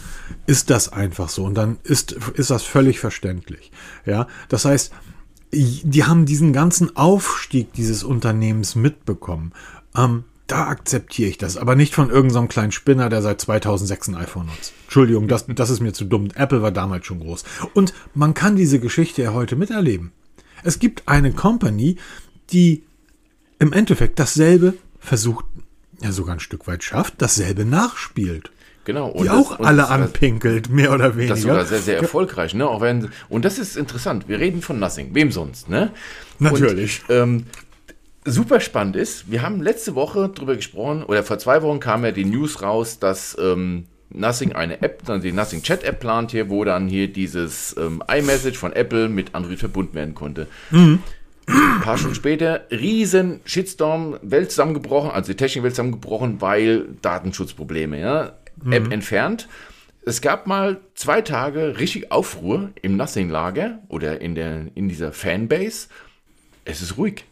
[0.47, 3.71] ist das einfach so und dann ist, ist das völlig verständlich.
[4.05, 4.93] Ja, das heißt,
[5.53, 9.53] die haben diesen ganzen Aufstieg dieses Unternehmens mitbekommen.
[9.95, 14.09] Ähm, da akzeptiere ich das, aber nicht von irgendeinem so kleinen Spinner, der seit 2006
[14.09, 14.73] ein iPhone nutzt.
[14.85, 16.29] Entschuldigung, das, das ist mir zu dumm.
[16.35, 17.45] Apple war damals schon groß.
[17.75, 20.13] Und man kann diese Geschichte ja heute miterleben.
[20.63, 21.97] Es gibt eine Company,
[22.51, 22.83] die
[23.59, 25.45] im Endeffekt dasselbe versucht,
[26.03, 28.51] ja sogar ein Stück weit schafft, dasselbe nachspielt.
[28.85, 29.09] Genau.
[29.09, 31.31] Und die das, auch alle anpinkelt, mehr oder weniger.
[31.31, 32.55] Das ist sogar sehr, sehr erfolgreich.
[32.55, 32.69] Ne?
[32.69, 34.29] Auch wenn, und das ist interessant.
[34.29, 35.15] Wir reden von Nothing.
[35.15, 35.69] Wem sonst?
[35.69, 35.93] Ne?
[36.39, 37.03] Natürlich.
[37.09, 37.47] Und, ähm,
[38.25, 42.13] super spannend ist, wir haben letzte Woche drüber gesprochen, oder vor zwei Wochen kam ja
[42.13, 46.51] die News raus, dass ähm, Nothing eine App, dann die Nothing Chat App plant hier,
[46.51, 50.47] wo dann hier dieses ähm, iMessage von Apple mit Android verbunden werden konnte.
[50.71, 51.01] Mhm.
[51.47, 58.33] Ein paar Stunden später, riesen Shitstorm, Welt zusammengebrochen, also die Technikwelt zusammengebrochen, weil Datenschutzprobleme, ja
[58.63, 58.73] mhm.
[58.73, 59.49] App entfernt.
[60.05, 65.89] Es gab mal zwei Tage richtig Aufruhr im Nothing-Lager oder in, der, in dieser Fanbase.
[66.65, 67.25] Es ist ruhig.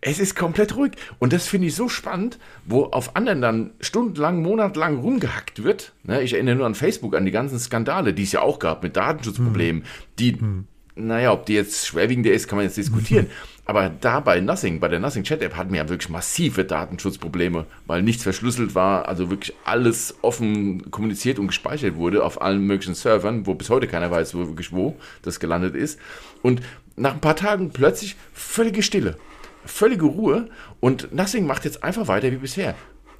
[0.00, 0.92] Es ist komplett ruhig.
[1.18, 5.92] Und das finde ich so spannend, wo auf anderen dann stundenlang, monatelang rumgehackt wird.
[6.04, 8.82] Ne, ich erinnere nur an Facebook, an die ganzen Skandale, die es ja auch gab
[8.82, 9.86] mit Datenschutzproblemen, mhm.
[10.18, 10.68] die mhm.
[10.96, 13.26] Naja, ob die jetzt schwerwiegender ist, kann man jetzt diskutieren.
[13.66, 17.66] Aber da bei Nothing, bei der Nothing Chat App hatten wir ja wirklich massive Datenschutzprobleme,
[17.86, 22.94] weil nichts verschlüsselt war, also wirklich alles offen kommuniziert und gespeichert wurde auf allen möglichen
[22.94, 25.98] Servern, wo bis heute keiner weiß, wo wirklich wo das gelandet ist.
[26.42, 26.62] Und
[26.96, 29.16] nach ein paar Tagen plötzlich völlige Stille,
[29.64, 30.48] völlige Ruhe
[30.80, 32.74] und Nothing macht jetzt einfach weiter wie bisher.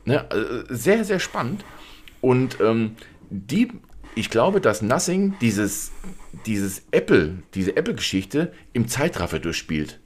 [0.04, 0.24] Ne?
[0.30, 1.64] äh, Sehr, sehr spannend.
[2.20, 2.92] Und ähm,
[3.30, 3.68] die,
[4.16, 5.92] ich glaube, dass Nothing dieses,
[6.46, 10.00] dieses Apple, diese Apple-Geschichte im Zeitraffer durchspielt.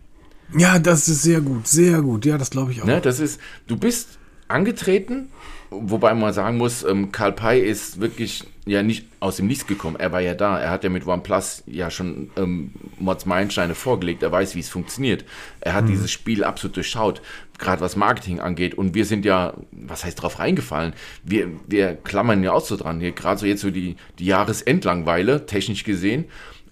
[0.57, 2.27] Ja, das ist sehr gut, sehr gut.
[2.27, 2.87] Ja, das glaube ich auch.
[2.87, 4.19] Ne, das ist, du bist
[4.49, 5.29] angetreten,
[5.71, 9.97] wobei man sagen muss, ähm, Karl Pei ist wirklich ja nicht aus dem Nichts gekommen.
[9.99, 10.59] Er war ja da.
[10.59, 14.23] Er hat ja mit OnePlus ja schon ähm, Mods Meilensteine vorgelegt.
[14.23, 15.25] Er weiß, wie es funktioniert.
[15.61, 17.23] Er hat dieses Spiel absolut durchschaut,
[17.59, 18.75] gerade was Marketing angeht.
[18.75, 20.93] Und wir sind ja, was heißt drauf reingefallen?
[21.25, 23.01] Wir, wir klammern ja auch so dran.
[23.01, 26.27] Hier gerade so jetzt so die, die Jahresendlangweile, technisch gesehen.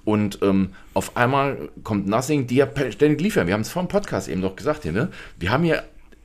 [0.04, 3.46] Und ähm, auf einmal kommt Nothing, die ja ständig liefern.
[3.46, 5.10] Wir haben es vor dem Podcast eben noch gesagt hier, ne?
[5.38, 5.82] Wir haben ja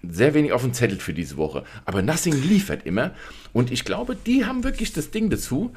[0.08, 1.64] sehr wenig auf dem Zettel für diese Woche.
[1.86, 3.12] Aber Nothing liefert immer.
[3.54, 5.74] Und ich glaube, die haben wirklich das Ding dazu,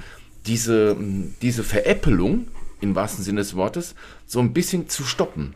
[0.47, 0.97] diese,
[1.43, 2.49] diese Veräppelung,
[2.81, 3.95] im wahrsten Sinne des Wortes,
[4.27, 5.55] so ein bisschen zu stoppen.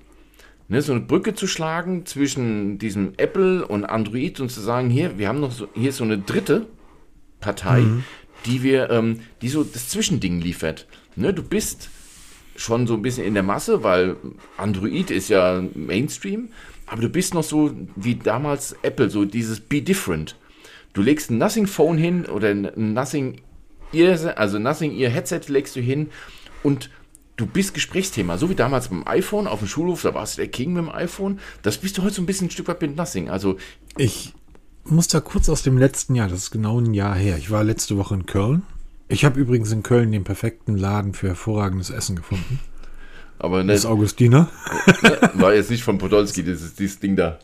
[0.69, 5.19] Ne, so eine Brücke zu schlagen zwischen diesem Apple und Android und zu sagen, hier,
[5.19, 6.67] wir haben noch so, hier ist so eine dritte
[7.41, 7.85] Partei,
[8.47, 10.87] die wir, ähm, die so das Zwischending liefert.
[11.17, 11.91] Ne, du bist
[12.55, 14.17] schon so ein bisschen in der Masse, weil
[14.59, 16.51] Android ist ja Mainstream,
[16.91, 20.37] aber du bist noch so wie damals Apple, so dieses Be Different.
[20.93, 23.41] Du legst ein Nothing Phone hin oder ein Nothing
[23.93, 26.11] Ear, also Nothing Ear Headset legst du hin
[26.65, 26.91] und
[27.37, 28.39] du bist Gesprächsthema.
[28.39, 30.91] So wie damals beim iPhone auf dem Schulhof, da warst du der King mit dem
[30.91, 31.39] iPhone.
[31.63, 33.31] Das bist du heute so ein bisschen ein Stück weit mit Nothing.
[33.31, 33.57] Also
[33.97, 34.35] Ich
[34.85, 37.39] muss da kurz aus dem letzten Jahr, das ist genau ein Jahr her.
[37.39, 38.63] Ich war letzte Woche in Köln.
[39.09, 42.59] Ich habe übrigens in Köln den perfekten Laden für hervorragendes Essen gefunden.
[43.41, 44.49] Aber Das ne, Augustiner.
[45.35, 47.39] war jetzt nicht von Podolski, dieses, dieses Ding da.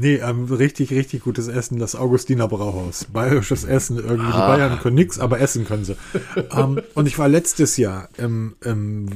[0.00, 3.06] Nee, ähm, richtig, richtig gutes Essen, das Augustiner Brauhaus.
[3.12, 4.30] Bayerisches Essen, irgendwie.
[4.30, 4.54] Die Ah.
[4.54, 5.96] Bayern können nix, aber essen können sie.
[6.52, 9.08] ähm, und ich war letztes Jahr, im, im,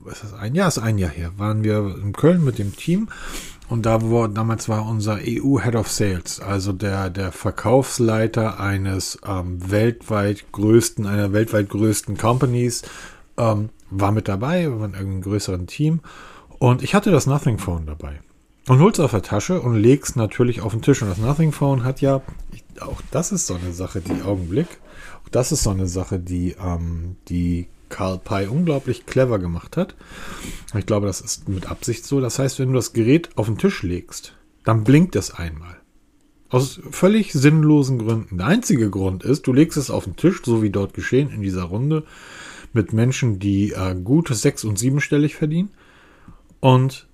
[0.00, 2.74] was ist das, ein Jahr, ist ein Jahr her, waren wir in Köln mit dem
[2.74, 3.08] Team.
[3.68, 9.18] Und da war, damals war unser EU Head of Sales, also der, der Verkaufsleiter eines
[9.26, 12.82] ähm, weltweit größten, einer weltweit größten Companies,
[13.36, 16.00] ähm, war mit dabei, wir waren irgendwie ein größeren Team.
[16.58, 18.20] Und ich hatte das Nothing Phone dabei.
[18.66, 21.02] Und hol's auf der Tasche und leg's natürlich auf den Tisch.
[21.02, 24.68] Und das Nothing Phone hat ja, ich, auch das ist so eine Sache, die Augenblick,
[25.24, 29.94] auch das ist so eine Sache, die, ähm, die Carl Pei unglaublich clever gemacht hat.
[30.76, 32.20] Ich glaube, das ist mit Absicht so.
[32.20, 35.76] Das heißt, wenn du das Gerät auf den Tisch legst, dann blinkt es einmal.
[36.48, 38.38] Aus völlig sinnlosen Gründen.
[38.38, 41.42] Der einzige Grund ist, du legst es auf den Tisch, so wie dort geschehen in
[41.42, 42.04] dieser Runde,
[42.74, 45.70] mit Menschen, die äh, gut sechs- und siebenstellig verdienen.
[46.60, 47.06] Und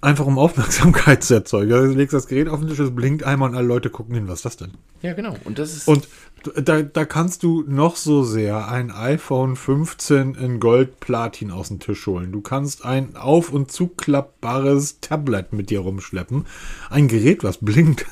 [0.00, 1.72] einfach um Aufmerksamkeit zu erzeugen.
[1.72, 4.14] Also, du legst das Gerät auf den Tisch, es blinkt einmal und alle Leute gucken
[4.14, 4.72] hin, was ist das denn?
[5.02, 5.36] Ja, genau.
[5.44, 5.88] Und das ist.
[5.88, 6.08] Und
[6.54, 11.80] da, da kannst du noch so sehr ein iPhone 15 in Gold Platin aus dem
[11.80, 12.30] Tisch holen.
[12.32, 16.46] Du kannst ein auf- und zuklappbares Tablet mit dir rumschleppen.
[16.90, 18.06] Ein Gerät, was blinkt.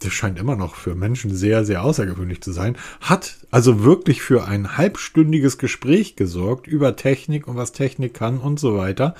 [0.00, 2.76] Das scheint immer noch für Menschen sehr, sehr außergewöhnlich zu sein.
[3.00, 8.60] Hat also wirklich für ein halbstündiges Gespräch gesorgt über Technik und was Technik kann und
[8.60, 9.14] so weiter.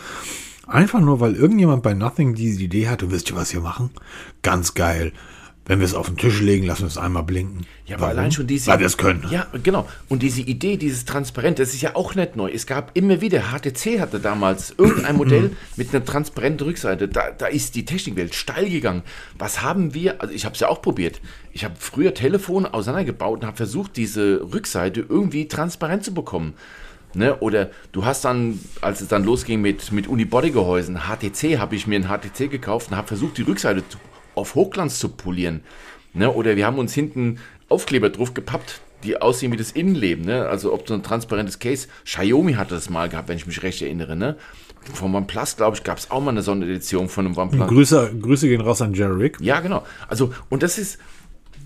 [0.67, 3.91] Einfach nur, weil irgendjemand bei Nothing diese Idee hatte, wisst ihr, was wir machen?
[4.43, 5.13] Ganz geil.
[5.69, 7.67] Wenn wir es auf den Tisch legen, lassen wir es einmal blinken.
[7.85, 8.71] Ja, aber allein schon diese.
[8.71, 9.27] Weil wir es können.
[9.31, 9.87] Ja, genau.
[10.09, 12.51] Und diese Idee, dieses Transparent, das ist ja auch nicht neu.
[12.51, 17.07] Es gab immer wieder, HTC hatte damals irgendein Modell mit einer transparenten Rückseite.
[17.07, 19.03] Da, da ist die Technikwelt steil gegangen.
[19.39, 21.21] Was haben wir, also ich habe es ja auch probiert.
[21.53, 26.55] Ich habe früher Telefone auseinandergebaut und habe versucht, diese Rückseite irgendwie transparent zu bekommen.
[27.13, 27.37] Ne?
[27.41, 31.97] Oder du hast dann, als es dann losging mit, mit Unibody-Gehäusen, HTC, habe ich mir
[31.97, 33.99] ein HTC gekauft und habe versucht, die Rückseite zu,
[34.39, 35.61] auf Hochglanz zu polieren.
[36.15, 36.33] Ne?
[36.33, 40.25] Oder wir haben uns hinten Aufkleber drauf gepappt, die aussehen wie das Innenleben.
[40.25, 40.47] Ne?
[40.49, 41.89] Also ob so ein transparentes Case.
[42.05, 44.17] Xiaomi hatte das mal gehabt, wenn ich mich recht erinnere.
[44.17, 44.37] Ne?
[44.95, 47.69] Von OnePlus, glaube ich, gab es auch mal eine Sonderedition von einem OnePlus.
[47.69, 49.39] Grüße, Grüße gehen raus an Jerry Rick.
[49.41, 49.85] Ja, genau.
[50.09, 50.99] Also, und das ist,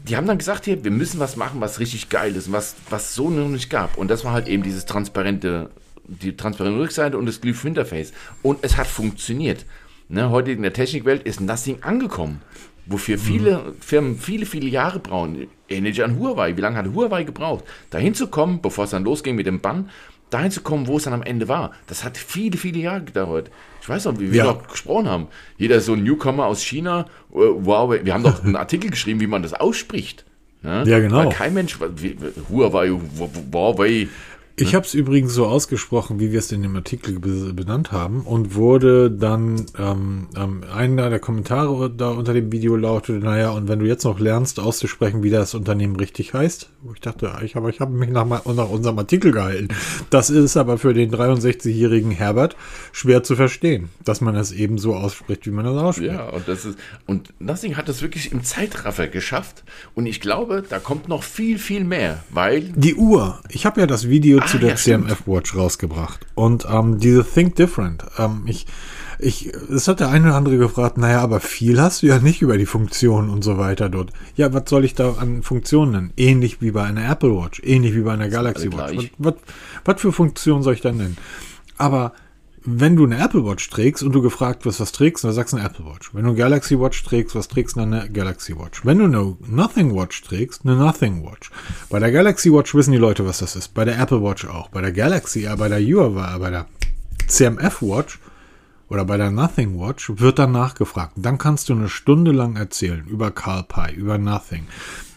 [0.08, 3.14] die haben dann gesagt, hier, wir müssen was machen, was richtig geil ist, was, was
[3.14, 3.96] so noch nicht gab.
[3.96, 5.70] Und das war halt eben dieses transparente,
[6.04, 8.12] die transparente Rückseite und das Glyph Interface.
[8.42, 9.64] Und es hat funktioniert.
[10.08, 12.42] Ne, heute in der Technikwelt ist Nothing angekommen,
[12.86, 15.46] wofür viele Firmen viele, viele Jahre brauchen.
[15.68, 16.56] Ähnlich an Huawei.
[16.56, 19.90] Wie lange hat Huawei gebraucht, dahin zu kommen, bevor es dann losging mit dem Bann,
[20.30, 21.72] dahin zu kommen, wo es dann am Ende war?
[21.86, 23.50] Das hat viele, viele Jahre gedauert.
[23.80, 24.44] Ich weiß noch, wie wir Ja.
[24.52, 25.26] noch gesprochen haben.
[25.58, 28.04] Jeder so ein Newcomer aus China, äh, Huawei.
[28.04, 30.24] Wir haben doch einen Artikel geschrieben, wie man das ausspricht.
[30.62, 30.84] Ne?
[30.86, 31.16] Ja, genau.
[31.16, 31.76] Weil kein Mensch,
[32.48, 34.08] Huawei, Huawei.
[34.62, 34.68] Ne?
[34.68, 38.20] Ich habe es übrigens so ausgesprochen, wie wir es in dem Artikel be- benannt haben
[38.22, 43.68] und wurde dann, ähm, ähm, einer der Kommentare da unter dem Video lautete, naja, und
[43.68, 47.56] wenn du jetzt noch lernst auszusprechen, wie das Unternehmen richtig heißt, wo ich dachte, ich,
[47.56, 49.68] aber ich habe mich nach, nach unserem Artikel gehalten.
[50.10, 52.56] Das ist aber für den 63-jährigen Herbert
[52.92, 56.12] schwer zu verstehen, dass man es eben so ausspricht, wie man es ausspricht.
[56.12, 60.62] Ja, und das ist und Nothing hat das wirklich im Zeitraffer geschafft und ich glaube,
[60.68, 63.40] da kommt noch viel viel mehr, weil Die Uhr.
[63.50, 64.76] Ich habe ja das Video Ah, zu der ja.
[64.76, 66.26] CMF Watch rausgebracht.
[66.34, 68.04] Und ähm, diese Think Different.
[68.18, 68.66] Ähm, ich,
[69.18, 72.42] ich, es hat der eine oder andere gefragt, naja, aber viel hast du ja nicht
[72.42, 74.12] über die Funktionen und so weiter dort.
[74.36, 76.12] Ja, was soll ich da an Funktionen nennen?
[76.16, 79.10] Ähnlich wie bei einer Apple Watch, ähnlich wie bei einer Galaxy Watch.
[79.18, 79.34] Was, was,
[79.84, 81.16] was für Funktionen soll ich da nennen?
[81.78, 82.12] Aber
[82.64, 85.56] wenn du eine Apple Watch trägst und du gefragt wirst, was trägst, dann sagst du
[85.56, 86.14] eine Apple Watch.
[86.14, 88.84] Wenn du eine Galaxy Watch trägst, was trägst du dann eine Galaxy Watch?
[88.84, 91.50] Wenn du eine Nothing Watch trägst, eine Nothing Watch.
[91.88, 93.74] Bei der Galaxy Watch wissen die Leute, was das ist.
[93.74, 94.68] Bei der Apple Watch auch.
[94.68, 96.66] Bei der Galaxy, äh, bei der Huawei, bei der
[97.26, 98.20] CMF Watch
[98.88, 101.14] oder bei der Nothing Watch wird dann nachgefragt.
[101.16, 104.66] Dann kannst du eine Stunde lang erzählen über Carl Pie, über Nothing.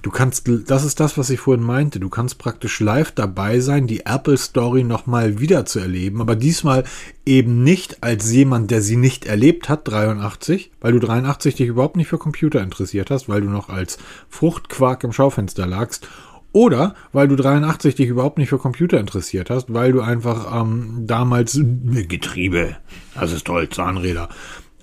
[0.06, 2.00] Du kannst, das ist das, was ich vorhin meinte.
[2.00, 6.84] Du kannst praktisch live dabei sein, die Apple Story nochmal wieder zu erleben, aber diesmal
[7.26, 11.98] eben nicht als jemand, der sie nicht erlebt hat, 83, weil du 83 dich überhaupt
[11.98, 13.98] nicht für Computer interessiert hast, weil du noch als
[14.30, 16.08] Fruchtquark im Schaufenster lagst
[16.52, 21.06] oder weil du 83 dich überhaupt nicht für Computer interessiert hast, weil du einfach ähm,
[21.08, 22.78] damals Getriebe,
[23.16, 24.30] das ist toll, Zahnräder.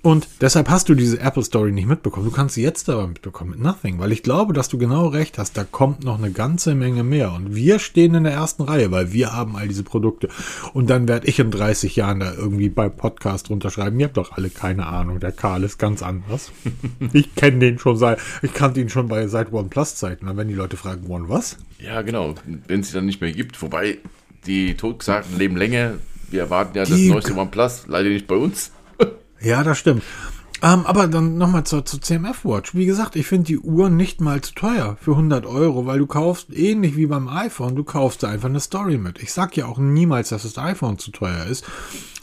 [0.05, 2.27] Und deshalb hast du diese Apple Story nicht mitbekommen.
[2.27, 5.39] Du kannst sie jetzt aber mitbekommen mit Nothing, weil ich glaube, dass du genau recht
[5.39, 5.57] hast.
[5.57, 7.33] Da kommt noch eine ganze Menge mehr.
[7.33, 10.29] Und wir stehen in der ersten Reihe, weil wir haben all diese Produkte.
[10.73, 14.01] Und dann werde ich in 30 Jahren da irgendwie beim Podcast runterschreiben.
[14.01, 15.21] Ihr habt doch alle keine Ahnung.
[15.21, 16.51] Der Karl ist ganz anders.
[17.13, 20.27] ich kenne den schon seit, ich kannte ihn schon bei seit OnePlus-Zeiten.
[20.27, 21.59] Dann wenn die Leute fragen, One was?
[21.79, 22.35] ja genau,
[22.67, 23.99] wenn es sie dann nicht mehr gibt, wobei
[24.47, 25.95] die Totgesagten leben länger.
[26.29, 28.73] Wir erwarten ja das Die- neueste OnePlus, leider nicht bei uns.
[29.43, 30.03] Ja, das stimmt.
[30.63, 32.75] Ähm, aber dann nochmal zur, zur CMF Watch.
[32.75, 36.07] Wie gesagt, ich finde die Uhr nicht mal zu teuer für 100 Euro, weil du
[36.07, 39.21] kaufst, ähnlich wie beim iPhone, du kaufst da einfach eine Story mit.
[39.21, 41.65] Ich sag ja auch niemals, dass das iPhone zu teuer ist,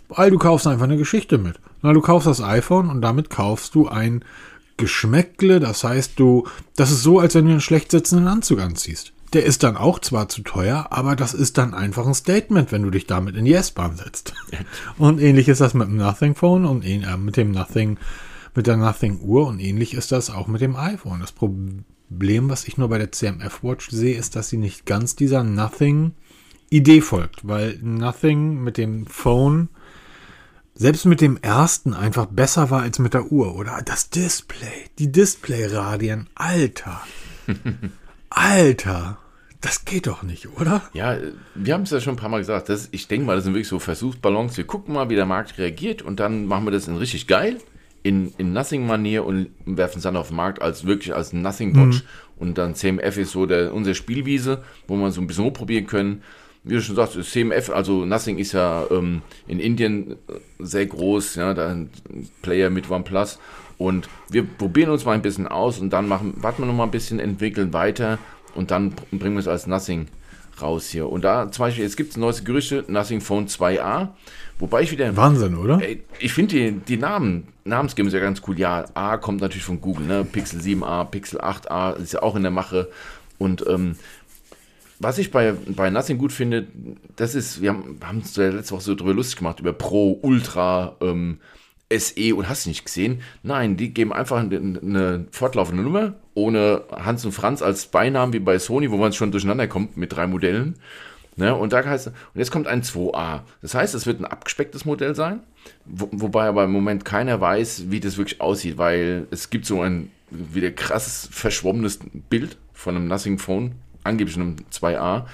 [0.08, 1.60] weil du kaufst einfach eine Geschichte mit.
[1.82, 4.23] Na, du kaufst das iPhone und damit kaufst du ein
[4.77, 9.12] Geschmäckle, das heißt du, das ist so, als wenn du einen schlecht sitzenden Anzug anziehst.
[9.34, 12.82] Der ist dann auch zwar zu teuer, aber das ist dann einfach ein Statement, wenn
[12.82, 14.34] du dich damit in die S-Bahn setzt.
[14.98, 17.98] Und ähnlich ist das mit dem Nothing Phone und äh, mit dem Nothing,
[18.56, 21.20] mit der Nothing Uhr und ähnlich ist das auch mit dem iPhone.
[21.20, 25.15] Das Problem, was ich nur bei der CMF Watch sehe, ist, dass sie nicht ganz
[25.15, 26.13] dieser Nothing
[26.72, 29.70] Idee folgt, weil Nothing mit dem Phone
[30.74, 33.56] selbst mit dem ersten einfach besser war als mit der Uhr.
[33.56, 37.02] Oder das Display, die Displayradien, Alter.
[38.30, 39.18] Alter,
[39.62, 40.82] das geht doch nicht, oder?
[40.94, 41.18] Ja,
[41.56, 42.70] wir haben es ja schon ein paar Mal gesagt.
[42.70, 44.56] Das, ich denke mal, das sind wirklich so Versuchsballons.
[44.56, 47.58] Wir gucken mal, wie der Markt reagiert und dann machen wir das in richtig geil,
[48.04, 52.04] in, in Nothing-Manier und werfen es dann auf den Markt als wirklich als Nothing-Watch.
[52.38, 56.24] Und dann CMF ist so der, unsere Spielwiese, wo man so ein bisschen rumprobieren können.
[56.63, 60.15] Wie du schon sagst, CMF, also Nothing ist ja ähm, in Indien äh,
[60.60, 61.89] sehr groß, ja, da ein
[62.42, 63.39] Player mit OnePlus.
[63.80, 66.84] Und wir probieren uns mal ein bisschen aus und dann machen, warten wir noch mal
[66.84, 68.20] ein bisschen, entwickeln weiter
[68.54, 70.08] und dann bringen wir es als Nothing
[70.62, 71.10] raus hier.
[71.10, 74.10] Und da zum Beispiel, es gibt neueste Gerüchte, Nothing Phone 2a,
[74.60, 75.15] wobei ich wieder...
[75.15, 75.82] Wahnsinn, oder?
[75.82, 78.60] Ey, ich finde die, die Namen, Namensgebung ist ja ganz cool.
[78.60, 80.26] Ja, A kommt natürlich von Google, ne?
[80.30, 82.89] Pixel 7a, Pixel 8a ist ja auch in der Mache.
[83.38, 83.96] Und ähm,
[85.00, 86.68] was ich bei, bei Nothing gut finde,
[87.15, 90.20] das ist, wir haben haben uns ja letzte Woche so drüber lustig gemacht, über Pro,
[90.22, 91.39] Ultra, ähm,
[91.91, 93.21] SE und hast nicht gesehen.
[93.43, 98.60] Nein, die geben einfach eine, fortlaufende Nummer, ohne Hans und Franz als Beinamen wie bei
[98.60, 100.75] Sony, wo man schon durcheinander kommt mit drei Modellen.
[101.36, 103.41] Ne, und da heißt und jetzt kommt ein 2a.
[103.62, 105.39] Das heißt, es wird ein abgespecktes Modell sein,
[105.86, 109.82] wo, wobei aber im Moment keiner weiß, wie das wirklich aussieht, weil es gibt so
[109.82, 111.99] ein wieder krasses verschwommenes
[112.30, 115.28] Bild von einem Nothing Phone, angeblich einem 2a,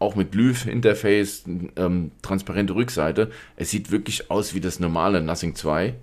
[0.00, 1.44] auch mit Lyph-Interface,
[1.76, 3.30] ähm, transparente Rückseite.
[3.56, 5.94] Es sieht wirklich aus wie das normale Nothing 2.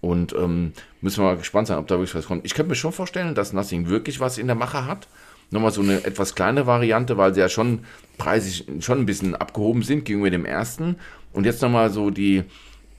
[0.00, 2.46] Und ähm, müssen wir mal gespannt sein, ob da wirklich was kommt.
[2.46, 5.06] Ich könnte mir schon vorstellen, dass Nothing wirklich was in der Mache hat.
[5.50, 7.80] Nochmal so eine etwas kleine Variante, weil sie ja schon
[8.16, 10.96] preisig schon ein bisschen abgehoben sind gegenüber dem ersten.
[11.34, 12.44] Und jetzt nochmal so die,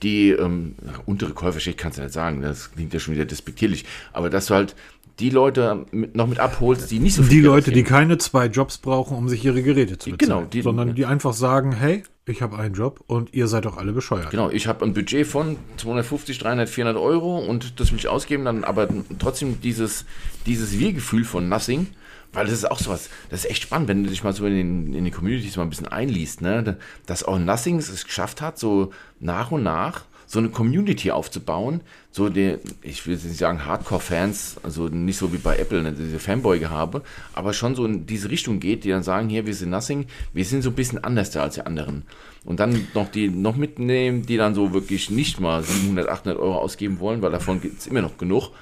[0.04, 3.84] die ähm, untere Käuferschicht kannst du nicht sagen, das klingt ja schon wieder despektierlich.
[4.12, 4.76] Aber dass du halt
[5.22, 7.88] die Leute mit, noch mit abholst, die nicht so viel Die Geld Leute, die ausgeben.
[7.88, 10.18] keine zwei Jobs brauchen, um sich ihre Geräte zu bezahlen.
[10.40, 13.76] Genau, die- sondern die einfach sagen, hey, ich habe einen Job und ihr seid doch
[13.78, 14.30] alle bescheuert.
[14.30, 18.44] Genau, ich habe ein Budget von 250, 300, 400 Euro und das will ich ausgeben,
[18.44, 20.04] dann aber trotzdem dieses,
[20.46, 21.88] dieses Wir-Gefühl von Nothing,
[22.32, 24.54] weil das ist auch sowas, das ist echt spannend, wenn du dich mal so in
[24.54, 26.76] den, in die Communities mal ein bisschen einliest, ne?
[27.06, 32.30] dass auch Nothings es geschafft hat, so nach und nach so eine Community aufzubauen, so
[32.30, 37.02] die, ich will nicht sagen Hardcore-Fans, also nicht so wie bei Apple, ne, diese Fanboy-Gehabe,
[37.34, 40.46] aber schon so in diese Richtung geht, die dann sagen, hier, wir sind Nothing, wir
[40.46, 42.04] sind so ein bisschen anders als die anderen.
[42.46, 46.56] Und dann noch die noch mitnehmen, die dann so wirklich nicht mal 700, 800 Euro
[46.56, 48.52] ausgeben wollen, weil davon gibt es immer noch genug.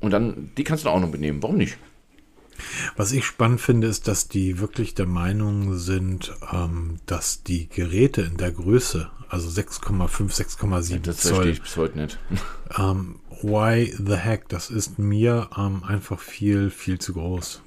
[0.00, 1.42] Und dann, die kannst du auch noch mitnehmen.
[1.42, 1.76] Warum nicht?
[2.96, 8.22] Was ich spannend finde, ist, dass die wirklich der Meinung sind, ähm, dass die Geräte
[8.22, 10.08] in der Größe, also 6,5,
[10.58, 12.18] 6,7 Ja, das Zoll, verstehe ich bis heute nicht.
[12.78, 17.62] ähm, why the heck, das ist mir ähm, einfach viel, viel zu groß.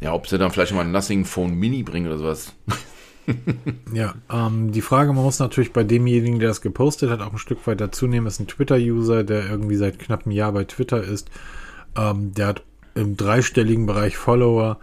[0.00, 2.52] Ja, ob sie dann vielleicht mal ein Nothing Phone Mini bringen oder sowas.
[3.92, 7.38] Ja, ähm, die Frage, man muss natürlich bei demjenigen, der das gepostet hat, auch ein
[7.38, 11.02] Stück weit dazu nehmen, ist ein Twitter-User, der irgendwie seit knapp einem Jahr bei Twitter
[11.02, 11.30] ist.
[11.96, 14.80] Ähm, der hat im dreistelligen Bereich Follower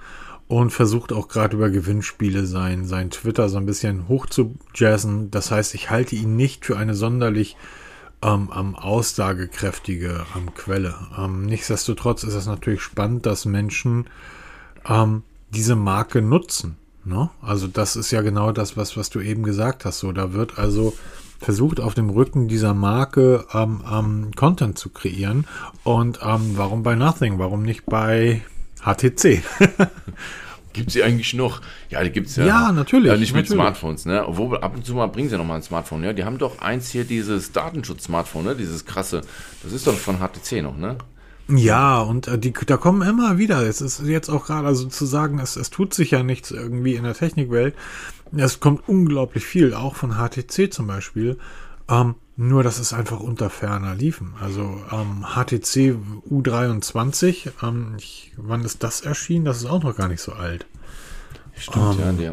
[0.48, 5.30] und versucht auch gerade über Gewinnspiele sein, sein Twitter so ein bisschen hoch zu jazzen.
[5.30, 7.58] Das heißt, ich halte ihn nicht für eine sonderlich
[8.22, 10.96] ähm, ähm, aussagekräftige ähm, Quelle.
[11.18, 14.08] Ähm, nichtsdestotrotz ist es natürlich spannend, dass Menschen
[14.88, 16.78] ähm, diese Marke nutzen.
[17.04, 17.30] Ne?
[17.42, 20.00] Also das ist ja genau das, was, was du eben gesagt hast.
[20.00, 20.94] So, da wird also
[21.40, 25.46] versucht, auf dem Rücken dieser Marke ähm, ähm, Content zu kreieren.
[25.84, 27.38] Und ähm, warum bei Nothing?
[27.38, 28.42] Warum nicht bei
[28.84, 29.44] HTC?
[30.74, 31.62] Gibt sie eigentlich noch?
[31.90, 32.46] Ja, die gibt es ja.
[32.46, 33.62] Ja, natürlich, Ja, nicht mit natürlich.
[33.62, 34.28] Smartphones, ne?
[34.28, 36.14] Obwohl, ab und zu mal bringen sie noch mal ein Smartphone, ja.
[36.14, 38.56] Die haben doch eins hier, dieses Datenschutz-Smartphone, ne?
[38.56, 39.22] Dieses krasse.
[39.64, 40.98] Das ist doch von HTC noch, ne?
[41.50, 43.62] Ja, und äh, die, da kommen immer wieder.
[43.64, 46.96] Es ist jetzt auch gerade, also zu sagen, es, es tut sich ja nichts irgendwie
[46.96, 47.74] in der Technikwelt.
[48.36, 51.38] Es kommt unglaublich viel, auch von HTC zum Beispiel.
[51.90, 54.36] Ähm, nur, das ist einfach unter ferner liefen.
[54.40, 55.98] Also ähm, HTC
[56.30, 59.44] U23, ähm, ich, wann ist das erschienen?
[59.44, 60.68] Das ist auch noch gar nicht so alt.
[61.56, 62.12] Stimmt, ja.
[62.12, 62.32] Die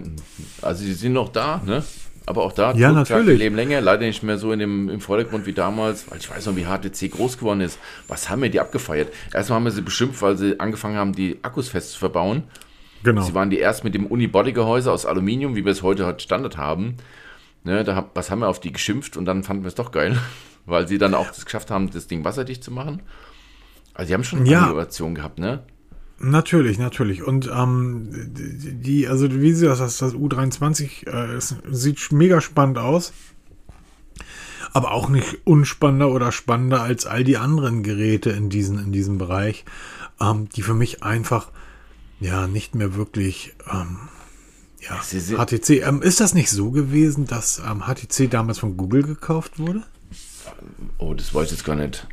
[0.61, 1.83] also die sind noch da, ne?
[2.27, 3.39] Aber auch da, Ja, natürlich.
[3.39, 6.47] leben länger, leider nicht mehr so in dem, im Vordergrund wie damals, weil ich weiß
[6.47, 7.79] noch, wie HTC groß geworden ist.
[8.09, 9.13] Was haben wir die abgefeiert?
[9.33, 12.45] Erstmal haben wir sie beschimpft, weil sie angefangen haben, die Akkus fest zu verbauen.
[13.03, 13.23] Genau.
[13.23, 16.57] Sie waren die erst mit dem Unibody-Gehäuse aus Aluminium, wie wir es heute halt Standard
[16.57, 16.97] haben.
[17.65, 19.91] Ne, da, hab- was haben wir auf die geschimpft und dann fanden wir es doch
[19.91, 20.19] geil,
[20.67, 23.03] weil sie dann auch es geschafft haben, das Ding wasserdicht zu machen.
[23.95, 24.67] Also sie haben schon Ja.
[24.67, 25.65] Innovation gehabt, ne?
[26.19, 27.23] Natürlich, natürlich.
[27.23, 32.79] Und ähm, die, also wie sie das, das, das U23 äh, es sieht mega spannend
[32.79, 33.13] aus.
[34.73, 39.19] Aber auch nicht unspannender oder spannender als all die anderen Geräte in, diesen, in diesem
[39.19, 39.65] Bereich,
[40.21, 41.51] ähm, die für mich einfach
[42.21, 43.99] ja nicht mehr wirklich ähm,
[44.89, 45.87] ja, HTC.
[45.87, 49.83] Ähm, ist das nicht so gewesen, dass ähm, HTC damals von Google gekauft wurde?
[50.99, 52.07] Oh, das weiß ich jetzt gar nicht.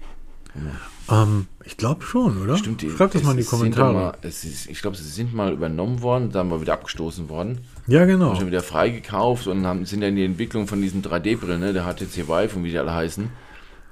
[1.09, 2.57] Ähm, ich glaube schon, oder?
[2.57, 3.93] Stimmt, Schreibt das mal in die Kommentare.
[3.93, 7.59] Mal, ist, ich glaube, sie sind mal übernommen worden, dann mal wieder abgestoßen worden.
[7.87, 8.35] ja, genau.
[8.35, 11.83] Schon wieder freigekauft und haben, sind dann in die Entwicklung von diesen 3D-Brillen, ne, der
[11.83, 13.29] HTC Vive und wie die alle heißen,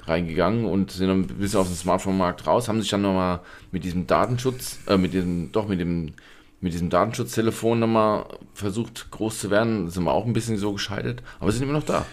[0.05, 4.07] reingegangen und sind dann bis auf den Smartphone-Markt raus, haben sich dann nochmal mit diesem
[4.07, 6.13] Datenschutz, äh, mit diesem, doch mit dem,
[6.61, 11.23] mit diesem Datenschutztelefon nochmal versucht groß zu werden, sind wir auch ein bisschen so gescheitert,
[11.39, 12.05] aber sind immer noch da.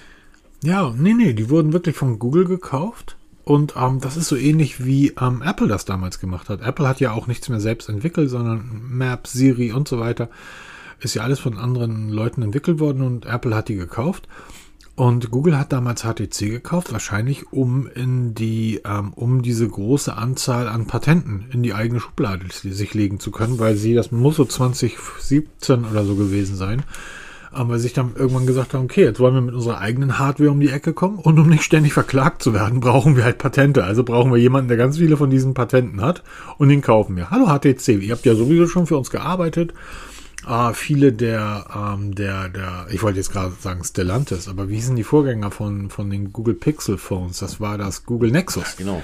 [0.63, 3.17] Ja, nee, nee, die wurden wirklich von Google gekauft.
[3.45, 6.63] Und ähm, das ist so ähnlich wie ähm, Apple das damals gemacht hat.
[6.63, 10.29] Apple hat ja auch nichts mehr selbst entwickelt, sondern Maps, Siri und so weiter.
[10.99, 14.27] Ist ja alles von anderen Leuten entwickelt worden und Apple hat die gekauft.
[14.97, 20.69] Und Google hat damals HTC gekauft, wahrscheinlich um in die, ähm, um diese große Anzahl
[20.69, 24.47] an Patenten in die eigene Schublade sich legen zu können, weil sie, das muss so
[24.47, 26.83] 2017 oder so gewesen sein,
[27.55, 30.19] ähm, weil sie sich dann irgendwann gesagt haben, okay, jetzt wollen wir mit unserer eigenen
[30.19, 33.37] Hardware um die Ecke kommen und um nicht ständig verklagt zu werden, brauchen wir halt
[33.37, 33.85] Patente.
[33.85, 36.23] Also brauchen wir jemanden, der ganz viele von diesen Patenten hat
[36.57, 37.31] und den kaufen wir.
[37.31, 39.75] Hallo HTC, ihr habt ja sowieso schon für uns gearbeitet.
[40.46, 44.96] Äh, viele der, ähm, der, der, ich wollte jetzt gerade sagen Stellantis, aber wie hießen
[44.96, 47.38] die Vorgänger von, von den Google Pixel Phones?
[47.38, 48.77] Das war das Google Nexus.
[48.77, 49.03] Genau.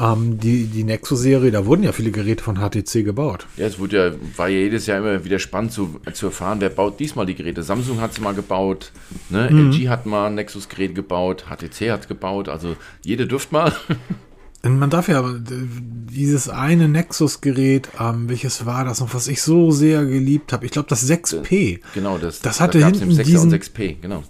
[0.00, 3.46] Ähm, die, die Nexus-Serie, da wurden ja viele Geräte von HTC gebaut.
[3.56, 6.70] Ja, es wurde ja, war ja jedes Jahr immer wieder spannend zu, zu erfahren, wer
[6.70, 7.62] baut diesmal die Geräte.
[7.62, 8.92] Samsung hat sie mal gebaut,
[9.28, 9.48] ne?
[9.48, 13.72] LG hat mal ein Nexus-Gerät gebaut, HTC hat gebaut, also jede dürft mal.
[14.64, 20.04] Man darf ja dieses eine Nexus-Gerät, ähm, welches war das noch, was ich so sehr
[20.04, 20.64] geliebt habe?
[20.66, 21.80] Ich glaube, das 6P.
[21.94, 24.22] genau, das, Das hatte gab's hinten im 6er diesen- und 6P, genau.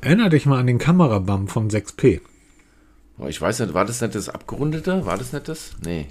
[0.00, 2.20] Erinner dich mal an den Kamerabump von 6P.
[3.18, 5.04] Aber Ich weiß nicht, war das nicht das Abgerundete?
[5.04, 5.72] War das nicht das?
[5.84, 6.06] Nee.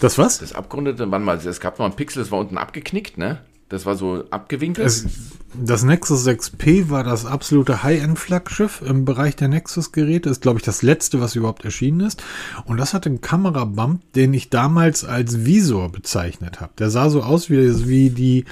[0.00, 0.38] Das was?
[0.38, 3.40] Das Abgerundete, wann mal, es gab mal ein Pixel, das war unten abgeknickt, ne?
[3.68, 4.86] Das war so abgewinkelt?
[4.86, 5.06] Es,
[5.54, 10.28] das Nexus 6P war das absolute High-End-Flaggschiff im Bereich der Nexus-Geräte.
[10.28, 12.22] Ist, glaube ich, das letzte, was überhaupt erschienen ist.
[12.66, 16.72] Und das hatte einen Kamerabump, den ich damals als Visor bezeichnet habe.
[16.78, 18.44] Der sah so aus wie, wie die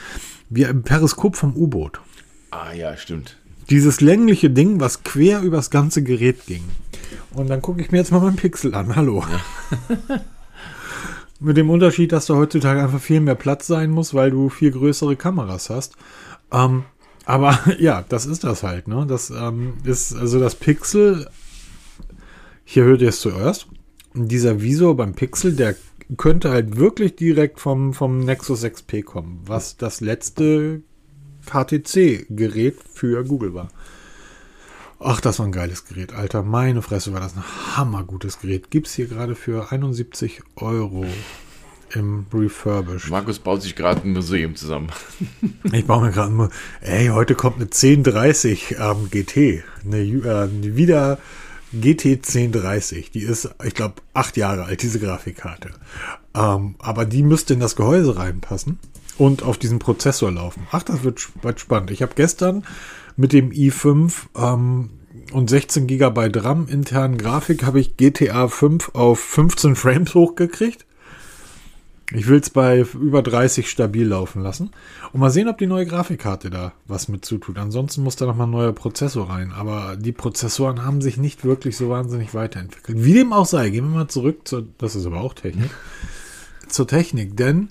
[0.55, 2.01] wie ein Periskop vom U-Boot.
[2.51, 3.39] Ah ja, stimmt.
[3.71, 6.65] Dieses längliche Ding, was quer übers ganze Gerät ging.
[7.33, 8.95] Und dann gucke ich mir jetzt mal meinen Pixel an.
[8.95, 9.25] Hallo.
[9.31, 10.21] Ja.
[11.43, 14.71] Mit dem Unterschied, dass da heutzutage einfach viel mehr Platz sein muss, weil du viel
[14.71, 15.97] größere Kameras hast.
[16.53, 16.85] Ähm,
[17.25, 18.87] aber ja, das ist das halt.
[18.89, 19.07] Ne?
[19.09, 21.29] Das ähm, ist also das Pixel.
[22.65, 23.67] Hier hört ihr es zuerst.
[24.15, 25.75] Dieser Visor beim Pixel, der
[26.17, 30.83] könnte halt wirklich direkt vom, vom Nexus 6P kommen, was das letzte
[31.47, 33.69] KTC-Gerät für Google war.
[35.05, 36.43] Ach, das war ein geiles Gerät, Alter.
[36.43, 37.43] Meine Fresse war das ein
[37.77, 38.71] hammergutes Gerät.
[38.71, 41.05] Gibt es hier gerade für 71 Euro
[41.95, 43.11] im Refurbish.
[43.11, 44.91] Markus baut sich gerade ein Museum zusammen.
[45.73, 46.51] ich baue mir gerade ein
[46.81, 49.65] Ey, heute kommt eine 1030 ähm, GT.
[49.85, 51.19] Eine, äh, wieder
[51.73, 53.11] GT 1030.
[53.11, 55.71] Die ist, ich glaube, acht Jahre alt, diese Grafikkarte.
[56.35, 58.79] Ähm, aber die müsste in das Gehäuse reinpassen
[59.19, 60.67] und auf diesen Prozessor laufen.
[60.71, 61.91] Ach, das wird, wird spannend.
[61.91, 62.65] Ich habe gestern
[63.17, 64.91] mit dem i5 ähm,
[65.33, 70.87] und 16 GB RAM internen Grafik habe ich GTA 5 auf 15 Frames hochgekriegt.
[72.15, 74.71] Ich will es bei über 30 stabil laufen lassen.
[75.13, 77.57] Und mal sehen, ob die neue Grafikkarte da was mit zutut.
[77.57, 79.53] Ansonsten muss da nochmal ein neuer Prozessor rein.
[79.53, 83.03] Aber die Prozessoren haben sich nicht wirklich so wahnsinnig weiterentwickelt.
[83.03, 85.71] Wie dem auch sei, gehen wir mal zurück zur, das ist aber auch Technik,
[86.69, 87.37] zur Technik.
[87.37, 87.69] Denn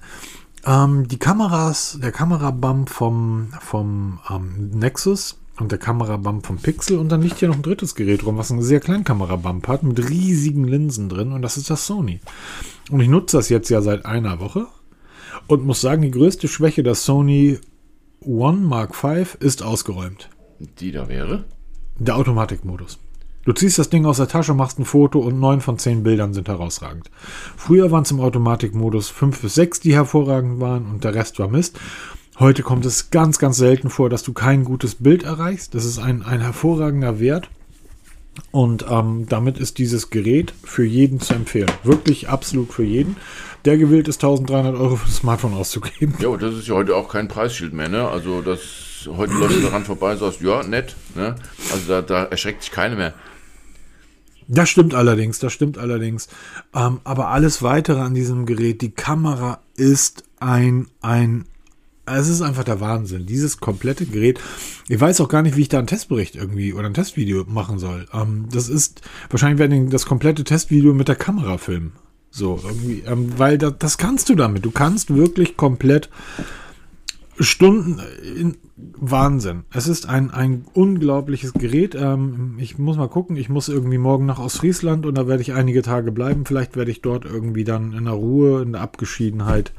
[0.65, 7.09] ähm, die Kameras, der Kamerabump vom, vom ähm, Nexus und der Kamerabump vom Pixel und
[7.09, 10.09] dann liegt hier noch ein drittes Gerät rum, was einen sehr kleinen Kamerabump hat mit
[10.09, 12.19] riesigen Linsen drin und das ist das Sony.
[12.89, 14.67] Und ich nutze das jetzt ja seit einer Woche
[15.47, 17.59] und muss sagen, die größte Schwäche der Sony
[18.21, 20.29] One Mark V ist ausgeräumt.
[20.79, 21.45] Die da wäre?
[21.97, 22.99] Der Automatikmodus.
[23.43, 26.33] Du ziehst das Ding aus der Tasche, machst ein Foto und neun von zehn Bildern
[26.33, 27.09] sind herausragend.
[27.57, 31.47] Früher waren es im Automatikmodus fünf bis sechs, die hervorragend waren und der Rest war
[31.47, 31.79] Mist.
[32.37, 35.73] Heute kommt es ganz, ganz selten vor, dass du kein gutes Bild erreichst.
[35.73, 37.49] Das ist ein, ein hervorragender Wert.
[38.51, 41.69] Und ähm, damit ist dieses Gerät für jeden zu empfehlen.
[41.83, 43.17] Wirklich absolut für jeden,
[43.65, 46.15] der gewillt ist, 1300 Euro für das Smartphone auszugeben.
[46.19, 47.89] Ja, das ist ja heute auch kein Preisschild mehr.
[47.89, 48.07] Ne?
[48.07, 48.59] Also das
[49.17, 50.95] heute du daran vorbei sagst, ja, nett.
[51.15, 51.35] Ne?
[51.71, 53.13] Also da, da erschreckt sich keiner mehr.
[54.53, 56.27] Das stimmt allerdings, das stimmt allerdings.
[56.75, 61.45] Ähm, aber alles weitere an diesem Gerät, die Kamera ist ein, ein,
[62.05, 63.25] es ist einfach der Wahnsinn.
[63.25, 64.41] Dieses komplette Gerät.
[64.89, 67.79] Ich weiß auch gar nicht, wie ich da einen Testbericht irgendwie oder ein Testvideo machen
[67.79, 68.07] soll.
[68.13, 71.93] Ähm, das ist, wahrscheinlich werden das komplette Testvideo mit der Kamera filmen.
[72.29, 74.65] So, irgendwie, ähm, weil da, das kannst du damit.
[74.65, 76.09] Du kannst wirklich komplett
[77.39, 77.99] Stunden
[78.37, 79.63] in Wahnsinn.
[79.73, 81.95] Es ist ein, ein unglaubliches Gerät.
[81.95, 83.35] Ähm, ich muss mal gucken.
[83.37, 86.45] Ich muss irgendwie morgen nach Ostfriesland und da werde ich einige Tage bleiben.
[86.45, 89.71] Vielleicht werde ich dort irgendwie dann in der Ruhe, in der Abgeschiedenheit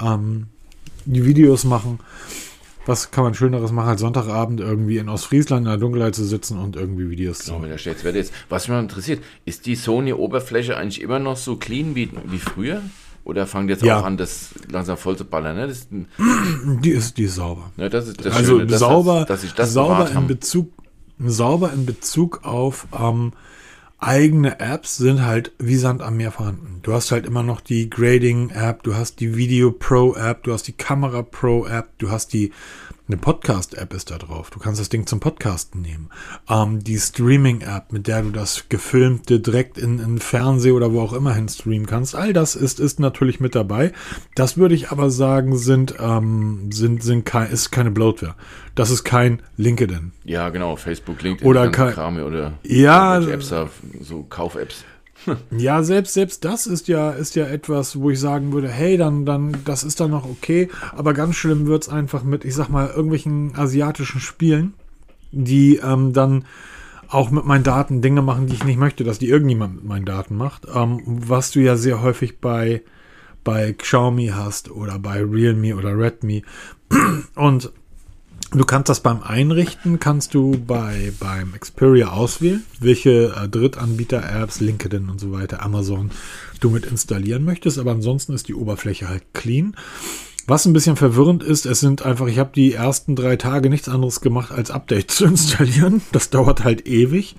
[0.00, 0.46] ähm,
[1.04, 2.00] die Videos machen.
[2.86, 6.56] Was kann man Schöneres machen, als Sonntagabend irgendwie in Ostfriesland in der Dunkelheit zu sitzen
[6.56, 8.14] und irgendwie Videos genau, zu machen?
[8.14, 12.38] Jetzt, was mich mal interessiert, ist die Sony-Oberfläche eigentlich immer noch so clean wie, wie
[12.38, 12.82] früher?
[13.26, 13.98] Oder fangen jetzt ja.
[13.98, 15.56] auch an, das langsam voll zu ballern?
[15.56, 15.66] Ne?
[15.66, 15.88] Das,
[16.80, 17.72] die, ist, die ist sauber.
[17.76, 20.70] Ja, das ist das also Schöne, sauber, dass, dass ich das sauber in Bezug,
[21.18, 23.32] sauber in Bezug auf ähm,
[23.98, 26.78] eigene Apps sind halt wie Sand am Meer vorhanden.
[26.84, 30.52] Du hast halt immer noch die Grading App, du hast die Video Pro App, du
[30.52, 32.52] hast die Kamera Pro App, du hast die
[33.08, 34.50] eine Podcast-App ist da drauf.
[34.50, 36.10] Du kannst das Ding zum Podcasten nehmen.
[36.48, 41.12] Ähm, die Streaming-App, mit der du das Gefilmte direkt in, in Fernseh oder wo auch
[41.12, 42.16] immer hin streamen kannst.
[42.16, 43.92] All das ist, ist natürlich mit dabei.
[44.34, 48.34] Das würde ich aber sagen, sind, ähm, sind, sind kein, ist keine Bloatware.
[48.74, 50.12] Das ist kein LinkedIn.
[50.24, 50.74] Ja, genau.
[50.76, 53.54] Facebook, LinkedIn, oder kein, Kram oder ja, Apps,
[54.00, 54.84] so Kauf-Apps.
[55.56, 59.26] Ja, selbst, selbst das ist ja, ist ja etwas, wo ich sagen würde, hey, dann,
[59.26, 60.68] dann, das ist dann noch okay.
[60.94, 64.74] Aber ganz schlimm wird es einfach mit, ich sag mal, irgendwelchen asiatischen Spielen,
[65.32, 66.44] die ähm, dann
[67.08, 70.04] auch mit meinen Daten Dinge machen, die ich nicht möchte, dass die irgendjemand mit meinen
[70.04, 70.66] Daten macht.
[70.72, 72.82] Ähm, was du ja sehr häufig bei,
[73.44, 76.44] bei Xiaomi hast oder bei Realme oder Redmi.
[77.34, 77.72] Und
[78.52, 85.08] Du kannst das beim Einrichten, kannst du bei, beim Xperia auswählen, welche äh, Drittanbieter-Apps, LinkedIn
[85.08, 86.10] und so weiter, Amazon
[86.60, 89.76] du mit installieren möchtest, aber ansonsten ist die Oberfläche halt clean.
[90.46, 93.88] Was ein bisschen verwirrend ist, es sind einfach, ich habe die ersten drei Tage nichts
[93.88, 96.02] anderes gemacht, als Update zu installieren.
[96.12, 97.34] Das dauert halt ewig.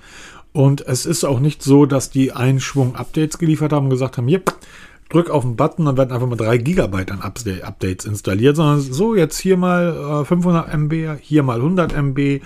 [0.52, 4.18] Und es ist auch nicht so, dass die einen Schwung Updates geliefert haben und gesagt
[4.18, 4.54] haben, yep,
[5.08, 9.14] drück auf den Button, dann werden einfach mal 3 Gigabyte an Updates installiert, sondern so
[9.14, 12.40] jetzt hier mal äh, 500 MB, hier mal 100 MB,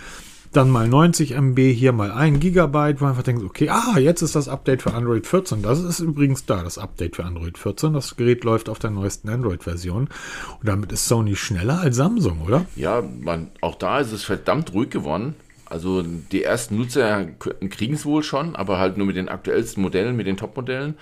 [0.53, 4.23] dann mal 90 MB, hier mal 1 Gigabyte, wo man einfach denkt, okay, ah, jetzt
[4.23, 5.63] ist das Update für Android 14.
[5.63, 7.95] Das ist übrigens da, das Update für Android 14.
[7.95, 10.03] Das Gerät läuft auf der neuesten Android-Version.
[10.03, 12.67] Und damit ist Sony schneller als Samsung, oder?
[12.77, 15.35] Ja, man, auch da ist es verdammt ruhig geworden.
[15.65, 17.25] Also die ersten Nutzer
[17.71, 20.97] kriegen es wohl schon, aber halt nur mit den aktuellsten Modellen, mit den Top-Modellen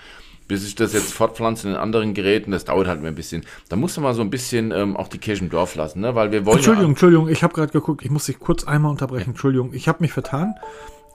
[0.51, 3.45] bis ich das jetzt fortpflanze in anderen Geräten, das dauert halt mir ein bisschen.
[3.69, 6.13] Da musst du mal so ein bisschen ähm, auch die Kirche im Dorf lassen, ne?
[6.13, 6.57] weil wir wollen.
[6.57, 9.29] Entschuldigung, ja Entschuldigung, ich habe gerade geguckt, ich muss dich kurz einmal unterbrechen.
[9.29, 10.55] Entschuldigung, ich habe mich vertan.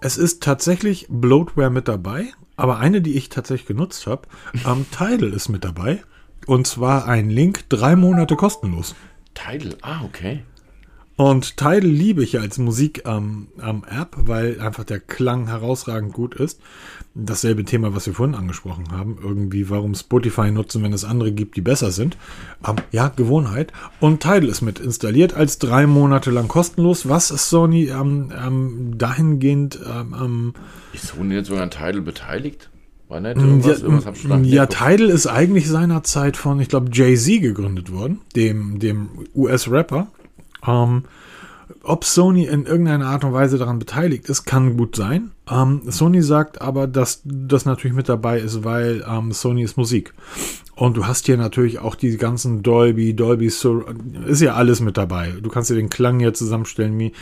[0.00, 4.22] Es ist tatsächlich Bloatware mit dabei, aber eine, die ich tatsächlich genutzt habe,
[4.66, 6.02] ähm, Tidal ist mit dabei.
[6.46, 8.94] Und zwar ein Link, drei Monate kostenlos.
[9.34, 10.44] Tidal, ah, okay.
[11.16, 16.14] Und Tidal liebe ich ja als Musik ähm, ähm, App, weil einfach der Klang herausragend
[16.14, 16.60] gut ist.
[17.18, 19.18] Dasselbe Thema, was wir vorhin angesprochen haben.
[19.22, 22.18] Irgendwie, warum Spotify nutzen, wenn es andere gibt, die besser sind.
[22.66, 23.72] Ähm, ja, Gewohnheit.
[24.00, 27.08] Und Tidal ist mit installiert als drei Monate lang kostenlos.
[27.08, 29.80] Was ist Sony ähm, ähm, dahingehend?
[29.86, 30.54] Ähm, ähm
[30.92, 32.68] ist Sony jetzt sogar an Tidal beteiligt?
[33.08, 37.92] War nicht irgendwas, ja, irgendwas ja Tidal ist eigentlich seinerzeit von, ich glaube, Jay-Z gegründet
[37.92, 40.08] worden, dem, dem US-Rapper.
[40.66, 41.04] Ähm,
[41.82, 45.32] ob Sony in irgendeiner Art und Weise daran beteiligt ist, kann gut sein.
[45.50, 50.14] Ähm, Sony sagt aber, dass das natürlich mit dabei ist, weil ähm, Sony ist Musik.
[50.74, 53.64] Und du hast hier natürlich auch die ganzen Dolby, Dolby ist
[54.40, 55.32] ja alles mit dabei.
[55.40, 57.12] Du kannst dir den Klang hier zusammenstellen.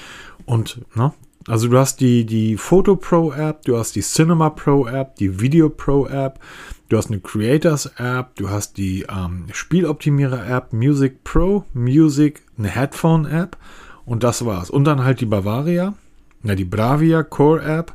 [0.44, 1.12] Und, ne?
[1.46, 5.40] Also du hast die, die Photo Pro App, du hast die Cinema Pro App, die
[5.40, 6.40] Video Pro App,
[6.88, 12.68] du hast eine Creators App, du hast die ähm, Spieloptimierer App, Music Pro, Music, eine
[12.68, 13.58] Headphone App
[14.06, 14.70] und das war's.
[14.70, 15.94] Und dann halt die Bavaria,
[16.42, 17.94] na, die Bravia Core App,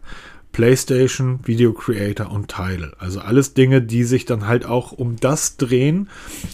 [0.51, 2.93] PlayStation, Video Creator und Tidal.
[2.97, 6.09] Also alles Dinge, die sich dann halt auch um das drehen,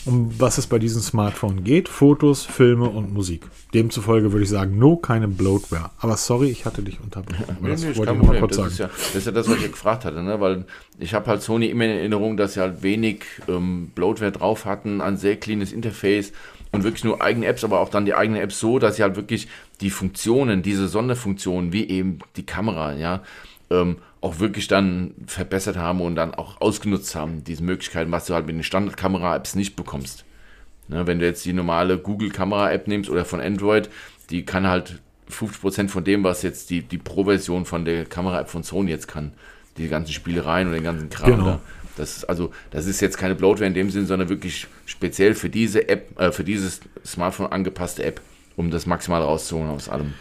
[0.06, 1.88] um was es bei diesem Smartphone geht.
[1.88, 3.47] Fotos, Filme und Musik.
[3.74, 5.91] Demzufolge würde ich sagen, no, keine Bloatware.
[5.97, 7.58] Aber sorry, ich hatte dich unterbrochen.
[7.64, 8.72] Ja, das nee, wollte ich mal kurz das sagen.
[8.72, 10.39] Ist ja, das ist ja das, was ich gefragt hatte, ne?
[10.41, 10.66] weil
[10.99, 15.01] ich habe halt Sony immer in Erinnerung, dass sie halt wenig ähm, Bloatware drauf hatten,
[15.01, 16.34] ein sehr cleanes Interface
[16.76, 19.16] und wirklich nur eigene Apps, aber auch dann die eigenen Apps so, dass sie halt
[19.16, 19.48] wirklich
[19.82, 23.24] die Funktionen, diese Sonderfunktionen, wie eben die Kamera, ja,
[23.70, 28.34] ähm, auch wirklich dann verbessert haben und dann auch ausgenutzt haben, diese Möglichkeiten, was du
[28.34, 30.26] halt mit den Standardkamera-Apps nicht bekommst.
[30.88, 33.90] Ne, wenn du jetzt die normale Google-Kamera-App nimmst oder von Android,
[34.30, 35.00] die kann halt
[35.32, 39.32] 50% von dem, was jetzt die, die Pro-Version von der Kamera-App von Sony jetzt kann.
[39.78, 41.46] Die ganzen Spielereien und den ganzen Kram genau.
[41.46, 41.62] da.
[41.98, 45.50] Das ist also, das ist jetzt keine Bloatware in dem Sinn, sondern wirklich speziell für
[45.50, 48.22] diese App, äh, für dieses Smartphone angepasste App,
[48.56, 50.14] um das maximal rauszuholen aus allem.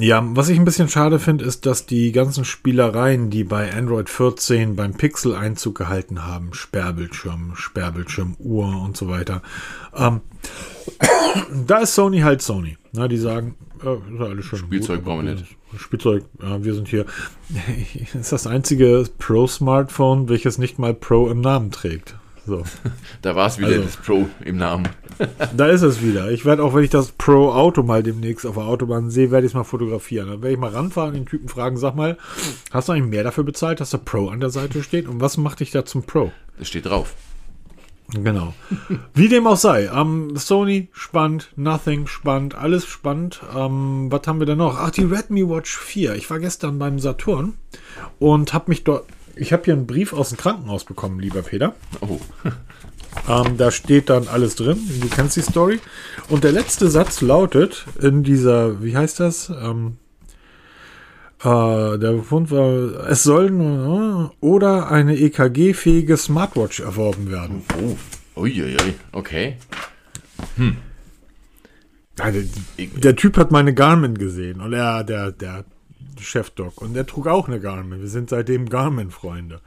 [0.00, 4.08] Ja, was ich ein bisschen schade finde, ist, dass die ganzen Spielereien, die bei Android
[4.08, 9.42] 14 beim Pixel Einzug gehalten haben, Sperrbildschirm, Sperrbildschirm, Uhr und so weiter,
[9.96, 10.20] ähm,
[11.66, 12.76] da ist Sony halt Sony.
[12.92, 14.58] Na, die sagen, äh, ist alles schön.
[14.58, 15.56] Spielzeug brauchen wir nicht.
[15.76, 17.04] Spielzeug, ja, wir sind hier.
[17.48, 22.16] Das ist das einzige Pro-Smartphone, welches nicht mal Pro im Namen trägt.
[22.46, 22.64] So.
[23.22, 24.88] da war es wieder also, das Pro im Namen.
[25.56, 26.30] da ist es wieder.
[26.30, 29.50] Ich werde auch, wenn ich das Pro-Auto mal demnächst auf der Autobahn sehe, werde ich
[29.50, 30.28] es mal fotografieren.
[30.30, 32.16] Dann werde ich mal ranfahren und den Typen fragen, sag mal,
[32.70, 35.06] hast du eigentlich mehr dafür bezahlt, dass der Pro an der Seite steht?
[35.06, 36.32] Und was macht dich da zum Pro?
[36.58, 37.14] Das steht drauf.
[38.14, 38.54] Genau.
[39.14, 39.90] Wie dem auch sei.
[39.94, 43.40] Ähm, Sony spannend, Nothing spannend, alles spannend.
[43.54, 44.78] Ähm, was haben wir denn noch?
[44.78, 46.14] Ach, die Redmi Watch 4.
[46.14, 47.54] Ich war gestern beim Saturn
[48.18, 49.04] und habe mich dort
[49.40, 51.74] ich habe hier einen Brief aus dem Krankenhaus bekommen, lieber Peter.
[52.00, 52.18] Oh.
[53.26, 54.78] Ähm, da steht dann alles drin.
[55.00, 55.80] Du kennst die Story.
[56.28, 59.50] Und der letzte Satz lautet in dieser, wie heißt das?
[59.50, 59.96] Ähm,
[61.40, 67.62] äh, der Befund war, es soll äh, oder eine EKG-fähige Smartwatch erworben werden.
[67.80, 69.56] Oh, uiuiui, okay.
[70.56, 70.76] Hm.
[72.18, 72.42] Ja, der,
[72.76, 75.64] der, Typ hat meine Garmin gesehen und er, der, der
[76.20, 76.82] Chefdoc.
[76.82, 78.00] Und der trug auch eine Garmin.
[78.00, 79.60] Wir sind seitdem Garmin-Freunde.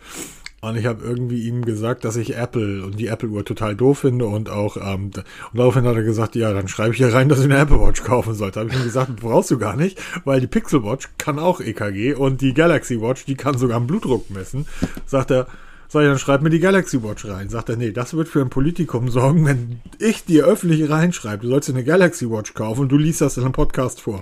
[0.61, 4.27] Und ich habe irgendwie ihm gesagt, dass ich Apple und die Apple-Uhr total doof finde
[4.27, 7.39] und auch, ähm, und daraufhin hat er gesagt, ja, dann schreibe ich hier rein, dass
[7.39, 8.59] ich eine Apple Watch kaufen sollte.
[8.59, 12.13] Habe ich ihm gesagt, brauchst du gar nicht, weil die Pixel Watch kann auch EKG
[12.13, 14.67] und die Galaxy Watch, die kann sogar einen Blutdruck messen.
[15.07, 15.47] Sagt er,
[15.91, 17.49] Sag ich, dann schreib mir die Galaxy Watch rein.
[17.49, 21.49] Sagt er, nee, das wird für ein Politikum sorgen, wenn ich dir öffentlich reinschreibe, du
[21.49, 24.21] sollst dir eine Galaxy Watch kaufen und du liest das in einem Podcast vor.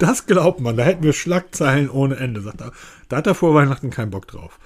[0.00, 2.40] Das glaubt man, da hätten wir Schlagzeilen ohne Ende.
[2.40, 2.72] Sagt er,
[3.08, 4.58] da hat er vor Weihnachten keinen Bock drauf.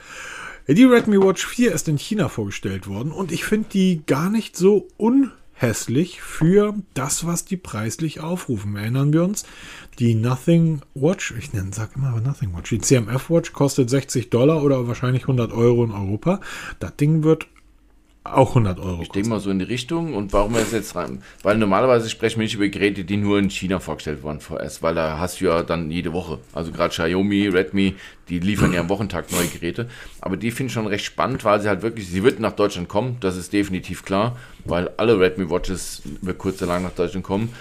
[0.70, 4.54] Die Redmi Watch 4 ist in China vorgestellt worden und ich finde die gar nicht
[4.54, 8.76] so un hässlich für das, was die preislich aufrufen.
[8.76, 9.46] Erinnern wir uns,
[9.98, 14.28] die Nothing Watch, ich nenne, sag immer aber Nothing Watch, die CMF Watch kostet 60
[14.28, 16.42] Dollar oder wahrscheinlich 100 Euro in Europa.
[16.80, 17.46] Das Ding wird
[18.36, 20.14] auch 100 Euro Ich denke mal so in die Richtung.
[20.14, 21.22] Und warum wir es jetzt rein?
[21.42, 24.94] Weil normalerweise sprechen wir nicht über Geräte, die nur in China vorgestellt wurden vorerst, weil
[24.94, 26.38] da hast du ja dann jede Woche.
[26.52, 27.94] Also gerade Xiaomi, Redmi,
[28.28, 29.88] die liefern ja am Wochentag neue Geräte.
[30.20, 32.88] Aber die finde ich schon recht spannend, weil sie halt wirklich, sie wird nach Deutschland
[32.88, 37.24] kommen, das ist definitiv klar, weil alle Redmi Watches über kurz oder lang nach Deutschland
[37.24, 37.52] kommen.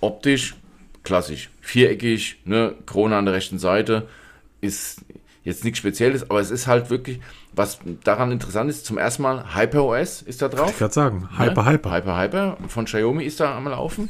[0.00, 0.54] Optisch
[1.02, 4.06] klassisch, viereckig, ne, Krone an der rechten Seite,
[4.60, 5.02] ist
[5.44, 7.20] jetzt nichts Spezielles, aber es ist halt wirklich,
[7.52, 10.70] was daran interessant ist, zum ersten Mal HyperOS ist da drauf.
[10.70, 11.70] Ich gerade sagen, Hyper, Ne?
[11.72, 11.92] Hyper.
[11.92, 14.08] Hyper Hyper von Xiaomi ist da am Laufen.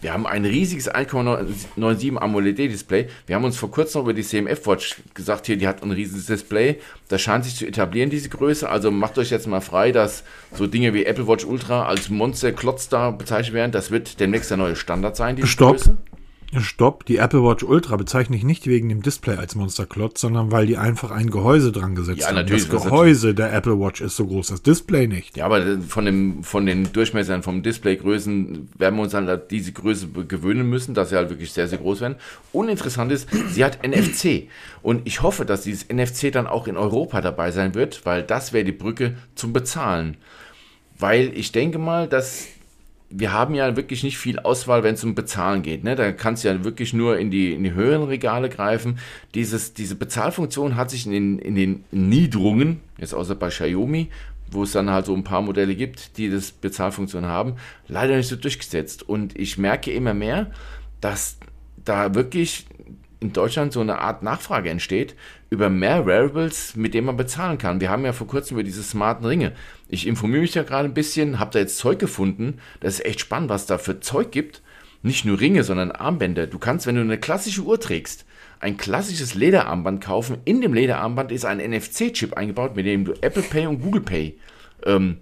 [0.00, 3.08] Wir haben ein riesiges 1,97 AMOLED-Display.
[3.26, 6.26] Wir haben uns vor kurzem über die CMF Watch gesagt, hier, die hat ein riesiges
[6.26, 6.78] Display.
[7.08, 8.68] Das scheint sich zu etablieren, diese Größe.
[8.68, 10.22] Also macht euch jetzt mal frei, dass
[10.52, 13.72] so Dinge wie Apple Watch Ultra als Monster-Klotz da bezeichnet werden.
[13.72, 15.78] Das wird demnächst der neue Standard sein, diese Stopp.
[15.78, 15.96] Größe.
[16.58, 20.66] Stopp, die Apple Watch Ultra bezeichne ich nicht wegen dem Display als Monsterklotz, sondern weil
[20.66, 22.36] die einfach ein Gehäuse dran gesetzt Ja, haben.
[22.36, 25.36] natürlich, Das das Gehäuse der Apple Watch ist so groß, das Display nicht.
[25.36, 30.08] Ja, aber von, dem, von den Durchmessern, vom Displaygrößen werden wir uns an diese Größe
[30.08, 32.16] gewöhnen müssen, dass sie halt wirklich sehr, sehr groß werden.
[32.52, 34.48] Uninteressant ist, sie hat NFC.
[34.82, 38.52] Und ich hoffe, dass dieses NFC dann auch in Europa dabei sein wird, weil das
[38.52, 40.16] wäre die Brücke zum Bezahlen.
[40.98, 42.46] Weil ich denke mal, dass
[43.08, 45.84] wir haben ja wirklich nicht viel Auswahl, wenn es um Bezahlen geht.
[45.84, 45.94] Ne?
[45.94, 48.98] Da kannst du ja wirklich nur in die, in die höheren Regale greifen.
[49.34, 54.08] Dieses, diese Bezahlfunktion hat sich in den, in den Niedrungen, jetzt außer bei Xiaomi,
[54.50, 57.54] wo es dann halt so ein paar Modelle gibt, die das Bezahlfunktion haben,
[57.88, 59.08] leider nicht so durchgesetzt.
[59.08, 60.50] Und ich merke immer mehr,
[61.00, 61.38] dass
[61.84, 62.66] da wirklich
[63.20, 65.14] in Deutschland so eine Art Nachfrage entsteht
[65.50, 67.80] über mehr Wearables, mit denen man bezahlen kann.
[67.80, 69.52] Wir haben ja vor kurzem über diese smarten Ringe.
[69.88, 72.58] Ich informiere mich da gerade ein bisschen, habe da jetzt Zeug gefunden.
[72.80, 74.62] Das ist echt spannend, was da für Zeug gibt.
[75.02, 76.46] Nicht nur Ringe, sondern Armbänder.
[76.48, 78.24] Du kannst, wenn du eine klassische Uhr trägst,
[78.58, 80.38] ein klassisches Lederarmband kaufen.
[80.44, 84.38] In dem Lederarmband ist ein NFC-Chip eingebaut, mit dem du Apple Pay und Google Pay
[84.84, 85.18] ähm,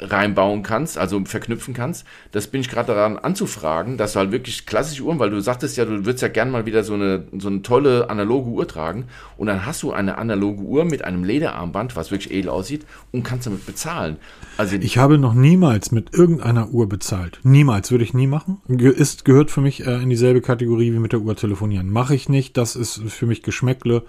[0.00, 2.04] reinbauen kannst, also verknüpfen kannst.
[2.32, 5.76] Das bin ich gerade daran anzufragen, dass du halt wirklich klassische Uhren, weil du sagtest
[5.76, 9.04] ja, du würdest ja gern mal wieder so eine, so eine tolle analoge Uhr tragen
[9.36, 13.22] und dann hast du eine analoge Uhr mit einem Lederarmband, was wirklich edel aussieht und
[13.22, 14.16] kannst damit bezahlen.
[14.58, 17.40] Also Ich habe noch niemals mit irgendeiner Uhr bezahlt.
[17.42, 18.60] Niemals, würde ich nie machen.
[18.68, 21.90] Ist, gehört für mich äh, in dieselbe Kategorie wie mit der Uhr telefonieren.
[21.90, 24.02] Mache ich nicht, das ist für mich Geschmäckle.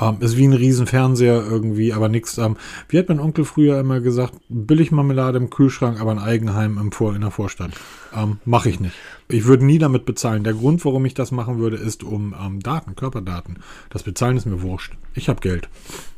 [0.00, 2.36] Ähm, ist wie ein Riesenfernseher irgendwie, aber nichts.
[2.38, 2.56] Ähm,
[2.88, 7.14] wie hat mein Onkel früher immer gesagt, Billigmarmelade im Kühlschrank, aber ein Eigenheim im Vor
[7.14, 7.70] in der Vorstadt.
[8.14, 8.94] Ähm, Mache ich nicht.
[9.28, 10.44] Ich würde nie damit bezahlen.
[10.44, 13.58] Der Grund, warum ich das machen würde, ist um ähm, Daten, Körperdaten.
[13.90, 14.92] Das Bezahlen ist mir wurscht.
[15.14, 15.68] Ich habe Geld.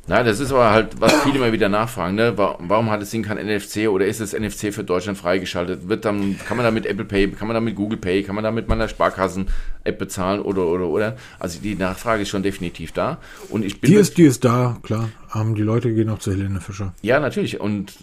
[0.08, 2.36] Na, das ist aber halt, was viele immer wieder nachfragen, ne?
[2.38, 5.88] Wa- Warum hat das Ding kein NFC oder ist das NFC für Deutschland freigeschaltet?
[5.88, 8.34] Wird dann, kann man da mit Apple Pay, kann man da mit Google Pay, kann
[8.34, 11.16] man da mit meiner Sparkassen-App bezahlen oder, oder, oder?
[11.38, 13.18] Also die Nachfrage ist schon definitiv da.
[13.50, 15.08] Und ich bin Die ist, die ist da, klar.
[15.34, 16.94] Ähm, die Leute gehen auch zu Helene Fischer.
[17.02, 17.60] Ja, natürlich.
[17.60, 17.94] Und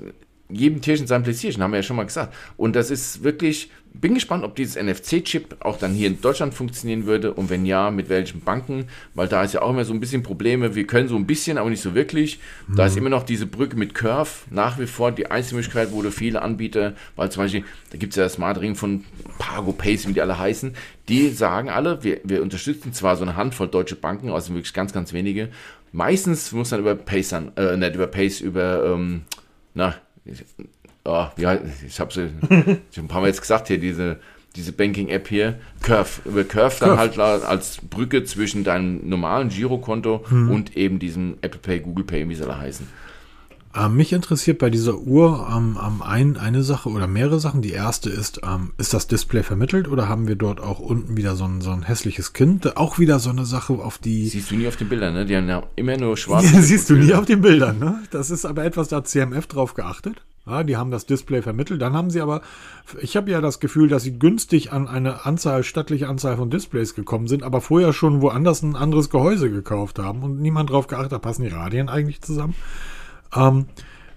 [0.50, 2.34] jedem Tierchen sein Playstation, haben wir ja schon mal gesagt.
[2.58, 7.06] Und das ist wirklich, bin gespannt, ob dieses NFC-Chip auch dann hier in Deutschland funktionieren
[7.06, 10.00] würde und wenn ja, mit welchen Banken, weil da ist ja auch immer so ein
[10.00, 10.76] bisschen Probleme.
[10.76, 12.40] Wir können so ein bisschen, aber nicht so wirklich.
[12.76, 16.02] Da ist immer noch diese Brücke mit Curve nach wie vor die einzige Möglichkeit, wo
[16.02, 19.06] du viele Anbieter, weil zum Beispiel, da gibt es ja das Smart Ring von
[19.38, 20.76] Pago Pace, wie die alle heißen,
[21.08, 24.94] die sagen alle, wir, wir unterstützen zwar so eine Handvoll deutsche Banken, also wirklich ganz,
[24.94, 25.50] ganz wenige.
[25.92, 29.22] Meistens muss man über Pace, an, äh, nicht über Pace, über, ähm,
[29.76, 29.96] na,
[31.06, 32.30] oh, ja, ich habe sie
[32.92, 34.20] ich hab ein paar Mal jetzt gesagt hier, diese,
[34.56, 37.00] diese Banking-App hier, Curve, über Curve, dann Curve.
[37.00, 42.30] halt la- als Brücke zwischen deinem normalen Girokonto und eben diesem Apple Pay, Google Pay,
[42.30, 42.88] wie sie alle heißen.
[43.76, 47.64] Ähm, mich interessiert bei dieser Uhr ähm, ähm, ein, eine Sache oder mehrere Sachen.
[47.64, 51.36] Die erste ist, ähm, ist das Display vermittelt oder haben wir dort auch unten wieder
[51.36, 52.78] so ein, so ein hässliches Kind?
[52.78, 54.28] Auch wieder so eine Sache, auf die...
[54.28, 55.26] Siehst du nie auf den Bildern, ne?
[55.26, 56.46] Die haben ja immer nur schwarz.
[56.60, 58.04] Siehst du nie auf den Bildern, ne?
[58.12, 60.22] Das ist aber etwas, da hat CMF drauf geachtet.
[60.46, 61.82] Ja, die haben das Display vermittelt.
[61.82, 62.42] Dann haben sie aber,
[63.02, 66.96] ich habe ja das Gefühl, dass sie günstig an eine Anzahl, stattliche Anzahl von Displays
[66.96, 71.14] gekommen sind, aber vorher schon woanders ein anderes Gehäuse gekauft haben und niemand drauf geachtet
[71.14, 72.56] hat, passen die Radien eigentlich zusammen.
[73.34, 73.68] Ähm,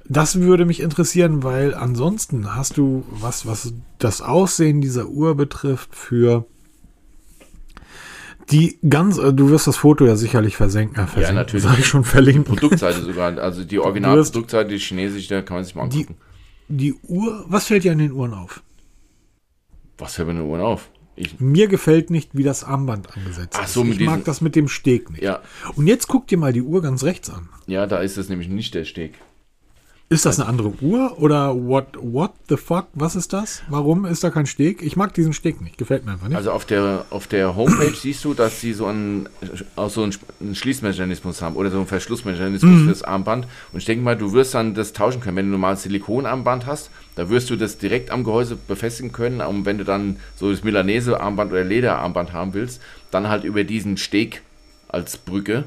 [0.09, 5.95] das würde mich interessieren, weil ansonsten hast du, was, was das Aussehen dieser Uhr betrifft,
[5.95, 6.47] für
[8.51, 11.65] die ganz, äh, du wirst das Foto ja sicherlich versenken, äh, versenken natürlich.
[11.65, 12.45] sag ich schon verlinken.
[12.45, 16.21] Produktseite sogar, also die Originalproduktseite, die chinesische, da kann man sich mal Die, angucken.
[16.69, 18.63] die Uhr, was fällt dir an den Uhren auf?
[19.99, 20.91] Was hört mir eine Uhren auf?
[21.19, 23.89] Ich, Mir gefällt nicht, wie das Armband angesetzt Ach so, ist.
[23.89, 25.23] mit Ich mag diesen- das mit dem Steg nicht.
[25.23, 25.41] ja,
[25.75, 27.49] Und jetzt guck dir mal die Uhr ganz rechts an.
[27.67, 29.15] ja, da ist es nämlich nicht der Steg.
[30.09, 32.87] Ist das eine andere Uhr oder what, what the fuck?
[32.95, 33.65] Was ist das?
[33.69, 34.81] Warum ist da kein Steg?
[34.83, 36.37] Ich mag diesen Steg nicht, gefällt mir einfach nicht.
[36.37, 39.29] Also auf der, auf der Homepage siehst du, dass sie so einen,
[39.75, 42.87] auch so einen, Schließmechanismus haben oder so einen Verschlussmechanismus mhm.
[42.87, 43.49] fürs Armband.
[43.73, 45.39] Und ich denke mal, du wirst dann das tauschen können.
[45.39, 49.41] Wenn du normal Silikonarmband hast, da wirst du das direkt am Gehäuse befestigen können.
[49.41, 52.81] Und wenn du dann so das Milanese-Armband oder Lederarmband haben willst,
[53.11, 54.43] dann halt über diesen Steg
[54.87, 55.65] als Brücke.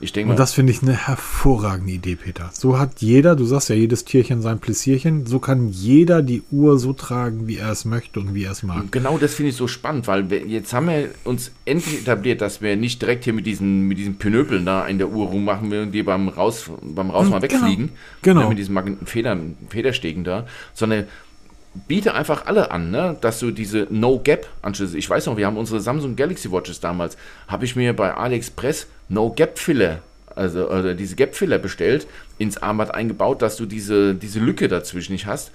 [0.00, 2.50] Ich denke Und das finde ich eine hervorragende Idee, Peter.
[2.52, 6.78] So hat jeder, du sagst ja, jedes Tierchen sein Pläsierchen, so kann jeder die Uhr
[6.78, 8.92] so tragen, wie er es möchte und wie er es mag.
[8.92, 12.60] genau das finde ich so spannend, weil wir, jetzt haben wir uns endlich etabliert, dass
[12.60, 15.94] wir nicht direkt hier mit diesen, mit diesen Pinöpeln da in der Uhr rummachen, während
[15.94, 17.62] die beim Raus, beim Raus mal genau.
[17.62, 17.90] wegfliegen.
[18.22, 18.40] Genau.
[18.40, 18.48] genau.
[18.50, 19.36] Mit diesen Feder,
[19.68, 21.06] Federstegen da, sondern
[21.88, 23.16] biete einfach alle an, ne?
[23.20, 27.16] dass du diese No-Gap-Anschlüsse, ich weiß noch, wir haben unsere Samsung Galaxy Watches damals,
[27.48, 30.00] habe ich mir bei AliExpress No-Gap-Filler,
[30.34, 32.06] also, also diese Gap-Filler bestellt,
[32.38, 35.50] ins Armband eingebaut, dass du diese, diese Lücke dazwischen nicht hast.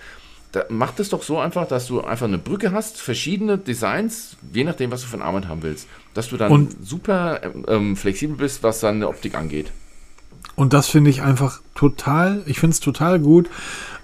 [0.51, 4.65] Da, mach das doch so einfach, dass du einfach eine Brücke hast, verschiedene Designs, je
[4.65, 5.87] nachdem, was du für ein Armband haben willst.
[6.13, 9.71] Dass du dann und, super ähm, flexibel bist, was deine Optik angeht.
[10.55, 13.49] Und das finde ich einfach total, ich finde es total gut.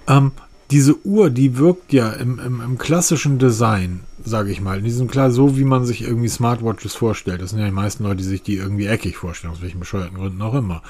[0.08, 0.32] Ähm,
[0.72, 5.08] diese Uhr, die wirkt ja im, im, im klassischen Design, sage ich mal, in diesem
[5.08, 7.42] klar so, wie man sich irgendwie Smartwatches vorstellt.
[7.42, 10.18] Das sind ja die meisten Leute, die sich die irgendwie eckig vorstellen, aus welchen bescheuerten
[10.18, 10.82] Gründen auch immer.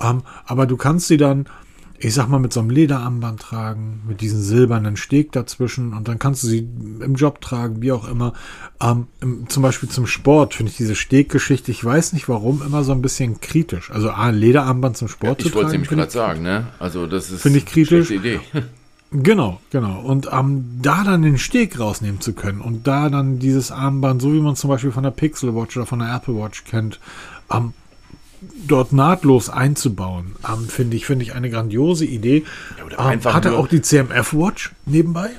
[0.00, 1.46] Ähm, aber du kannst sie dann,
[1.98, 6.18] ich sag mal, mit so einem Lederarmband tragen, mit diesem silbernen Steg dazwischen und dann
[6.18, 6.68] kannst du sie
[7.00, 8.32] im Job tragen, wie auch immer.
[8.82, 12.82] Ähm, im, zum Beispiel zum Sport finde ich diese Steggeschichte, ich weiß nicht warum, immer
[12.82, 13.92] so ein bisschen kritisch.
[13.92, 15.50] Also ein Lederarmband zum Sport ja, zu tragen.
[15.50, 16.66] Ich wollte nämlich gerade sagen, ne?
[16.80, 18.10] Also das ist finde ich kritisch.
[18.10, 18.40] Idee.
[19.12, 20.00] Genau, genau.
[20.00, 24.32] Und ähm, da dann den Steg rausnehmen zu können und da dann dieses Armband, so
[24.32, 27.00] wie man zum Beispiel von der Pixel Watch oder von der Apple Watch kennt,
[27.52, 27.72] ähm,
[28.68, 32.44] dort nahtlos einzubauen, ähm, finde ich, finde ich eine grandiose Idee.
[32.90, 35.30] Ja, ähm, hat er auch die CMF Watch nebenbei?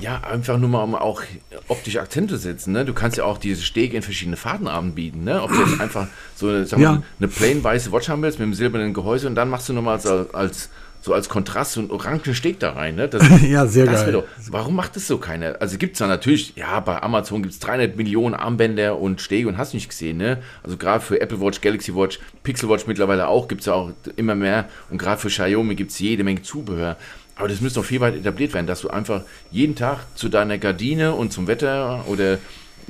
[0.00, 1.22] Ja, einfach nur mal, um auch
[1.68, 2.72] optische Akzente zu setzen.
[2.72, 2.84] Ne?
[2.84, 5.24] Du kannst ja auch diese Stege in verschiedene Farben anbieten.
[5.24, 5.40] Ne?
[5.40, 8.54] Ob du jetzt einfach so sag mal, eine plain weiße Watch haben willst mit einem
[8.54, 10.68] silbernen Gehäuse und dann machst du nochmal als, als
[11.04, 12.94] so als Kontrast so ein orangen Steg da rein.
[12.94, 13.08] Ne?
[13.08, 14.10] Das, ja, sehr geil.
[14.10, 15.60] Doch, warum macht das so keiner?
[15.60, 19.46] Also gibt es da natürlich, ja, bei Amazon gibt es 300 Millionen Armbänder und Stege
[19.46, 20.16] und hast nicht gesehen.
[20.16, 20.38] Ne?
[20.62, 23.90] Also gerade für Apple Watch, Galaxy Watch, Pixel Watch mittlerweile auch, gibt es ja auch
[24.16, 24.70] immer mehr.
[24.88, 26.96] Und gerade für Xiaomi gibt es jede Menge Zubehör.
[27.36, 30.56] Aber das müsste noch viel weit etabliert werden, dass du einfach jeden Tag zu deiner
[30.56, 32.38] Gardine und zum Wetter oder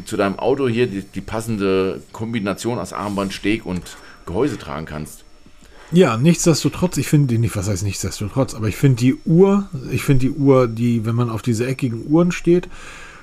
[0.05, 3.83] zu deinem Auto hier die, die passende Kombination aus Armband, Steg und
[4.25, 5.24] Gehäuse tragen kannst.
[5.95, 10.03] Ja, nichtsdestotrotz, ich finde die nicht, was heißt nichtsdestotrotz, aber ich finde die Uhr, ich
[10.03, 12.69] finde die Uhr, die, wenn man auf diese eckigen Uhren steht,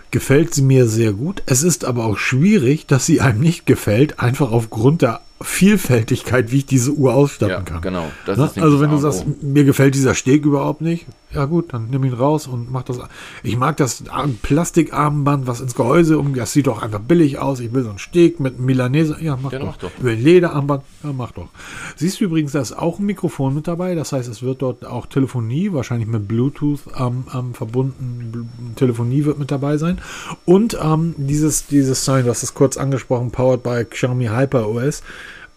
[0.10, 1.44] gefällt sie mir sehr gut.
[1.48, 6.58] Es ist aber auch schwierig, dass sie einem nicht gefällt, einfach aufgrund der Vielfältigkeit, wie
[6.58, 7.82] ich diese Uhr ausstatten ja, kann.
[7.82, 8.12] Genau.
[8.28, 8.52] Ne?
[8.58, 12.14] Also wenn du sagst, mir gefällt dieser Steg überhaupt nicht, ja gut, dann nimm ihn
[12.14, 13.00] raus und mach das.
[13.42, 14.04] Ich mag das
[14.42, 17.62] Plastikarmband, was ins Gehäuse um, das sieht doch einfach billig aus.
[17.62, 19.18] Ich will so einen Steg mit Milanese.
[19.22, 19.68] Ja, mach ja, doch.
[19.68, 19.92] Mach doch.
[19.98, 20.84] Ich will Lederarmband.
[21.04, 21.48] Ja, mach doch.
[21.96, 23.96] Siehst du übrigens, da ist auch ein Mikrofon mit dabei.
[23.96, 28.50] Das heißt, es wird dort auch Telefonie, wahrscheinlich mit Bluetooth ähm, ähm, verbunden.
[28.76, 30.00] Telefonie wird mit dabei sein.
[30.44, 35.02] Und ähm, dieses, dieses Sign, hast es kurz angesprochen, powered by Xiaomi Hyper OS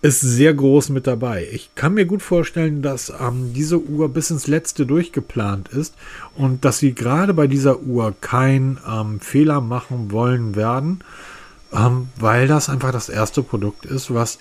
[0.04, 1.48] ist sehr groß mit dabei.
[1.50, 5.94] Ich kann mir gut vorstellen, dass ähm, diese Uhr bis ins letzte durchgeplant ist
[6.36, 11.02] und dass sie gerade bei dieser Uhr keinen ähm, Fehler machen wollen werden,
[11.72, 14.40] ähm, weil das einfach das erste Produkt ist, was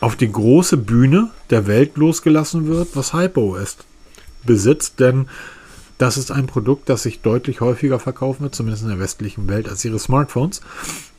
[0.00, 3.76] auf die große Bühne der Welt losgelassen wird, was HyperOS
[4.44, 5.28] besitzt, denn
[5.98, 9.68] das ist ein Produkt, das sich deutlich häufiger verkaufen wird, zumindest in der westlichen Welt,
[9.68, 10.60] als ihre Smartphones.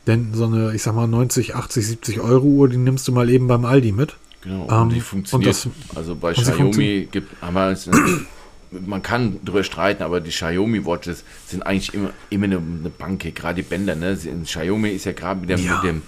[0.06, 3.28] Denn so eine, ich sag mal, 90, 80, 70 Euro Uhr, die nimmst du mal
[3.30, 4.16] eben beim Aldi mit.
[4.42, 5.50] Genau, und ähm, die funktioniert.
[5.50, 7.76] Das, also bei Xiaomi gibt, wir
[8.84, 13.34] man kann drüber streiten, aber die Xiaomi Watches sind eigentlich immer, immer eine, eine Bank,
[13.34, 13.94] gerade die Bänder.
[13.94, 14.16] Ne?
[14.44, 15.56] Xiaomi ist ja gerade mit, ja.
[15.56, 16.02] mit dem,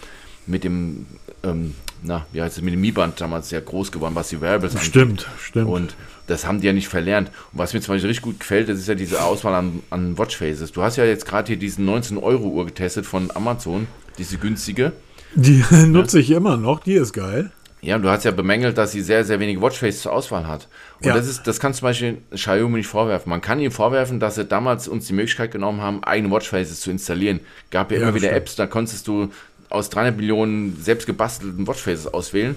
[0.47, 1.07] mit dem
[1.43, 4.75] ähm, na, wie heißt es, mit dem Mi-Band damals sehr groß geworden, was die Wearables
[4.75, 4.89] angeht.
[4.89, 5.69] Stimmt, stimmt.
[5.69, 5.95] Und
[6.27, 7.31] das haben die ja nicht verlernt.
[7.53, 10.19] Und was mir zum Beispiel richtig gut gefällt, das ist ja diese Auswahl an, an
[10.19, 10.73] Watchfaces.
[10.73, 13.87] Du hast ja jetzt gerade hier diesen 19-Euro-Uhr getestet von Amazon,
[14.19, 14.93] diese günstige.
[15.35, 17.51] Die nutze ich immer noch, die ist geil.
[17.81, 20.67] Ja, und du hast ja bemängelt, dass sie sehr, sehr wenige Watchfaces zur Auswahl hat.
[20.99, 21.15] Und ja.
[21.15, 23.31] das ist, das kannst du zum Beispiel Xiaomi nicht vorwerfen.
[23.31, 26.91] Man kann ihm vorwerfen, dass sie damals uns die Möglichkeit genommen haben, eigene Watchfaces zu
[26.91, 27.39] installieren.
[27.71, 28.43] Gab ja, ja immer wieder stimmt.
[28.43, 29.31] Apps, da konntest du
[29.71, 32.57] aus 300 Millionen selbst gebastelten Watchfaces auswählen.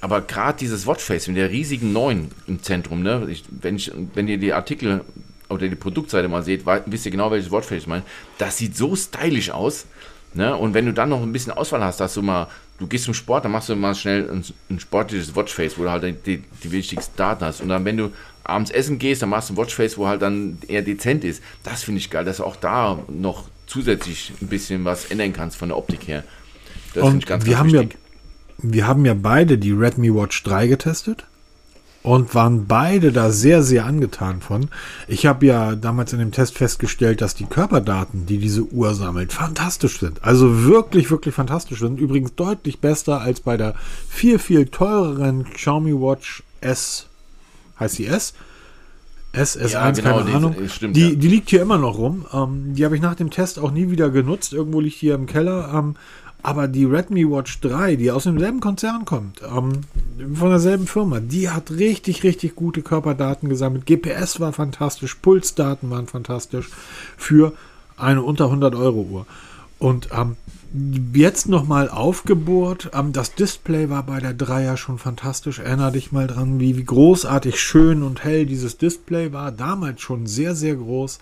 [0.00, 3.26] Aber gerade dieses Watchface mit der riesigen 9 im Zentrum, ne?
[3.30, 5.02] Ich, wenn, ich, wenn ihr die Artikel
[5.50, 8.04] oder die Produktseite mal seht, wisst ihr genau, welches Watchface ich meine.
[8.38, 9.86] Das sieht so stylisch aus.
[10.32, 10.56] Ne?
[10.56, 12.46] Und wenn du dann noch ein bisschen Auswahl hast, dass du mal
[12.80, 15.90] du gehst zum Sport, dann machst du mal schnell ein, ein sportliches Watchface, wo du
[15.90, 17.60] halt die, die wichtigsten Daten hast.
[17.60, 18.10] Und dann, wenn du
[18.42, 21.42] abends essen gehst, dann machst du ein Watchface, wo halt dann eher dezent ist.
[21.62, 25.56] Das finde ich geil, dass du auch da noch zusätzlich ein bisschen was ändern kannst
[25.56, 26.24] von der Optik her.
[26.94, 27.92] Das finde ich ganz, wir ganz haben wichtig.
[27.92, 28.00] Ja,
[28.62, 31.24] wir haben ja beide die Redmi Watch 3 getestet
[32.02, 34.68] und waren beide da sehr, sehr angetan von.
[35.06, 39.32] Ich habe ja damals in dem Test festgestellt, dass die Körperdaten, die diese Uhr sammelt,
[39.32, 40.24] fantastisch sind.
[40.24, 42.00] Also wirklich, wirklich fantastisch sind.
[42.00, 43.74] Übrigens deutlich besser als bei der
[44.08, 47.06] viel, viel teureren Xiaomi Watch S.
[47.78, 48.34] Heißt sie S?
[49.34, 50.56] SS1, ja, genau, keine Ahnung.
[50.58, 51.14] Die, stimmt, die, ja.
[51.14, 52.26] die, liegt hier immer noch rum.
[52.32, 54.52] Ähm, die habe ich nach dem Test auch nie wieder genutzt.
[54.52, 55.72] Irgendwo liegt hier im Keller.
[55.72, 55.94] Ähm,
[56.42, 59.80] aber die Redmi Watch 3, die aus demselben Konzern kommt, ähm,
[60.34, 63.86] von derselben Firma, die hat richtig, richtig gute Körperdaten gesammelt.
[63.86, 66.68] GPS war fantastisch, Pulsdaten waren fantastisch
[67.16, 67.52] für
[67.96, 69.26] eine unter 100 Euro Uhr.
[69.78, 70.36] Und ähm,
[71.14, 72.90] jetzt nochmal aufgebohrt.
[72.94, 75.58] Ähm, das Display war bei der 3 ja schon fantastisch.
[75.58, 79.52] Erinner dich mal dran, wie, wie großartig schön und hell dieses Display war.
[79.52, 81.18] Damals schon sehr, sehr groß.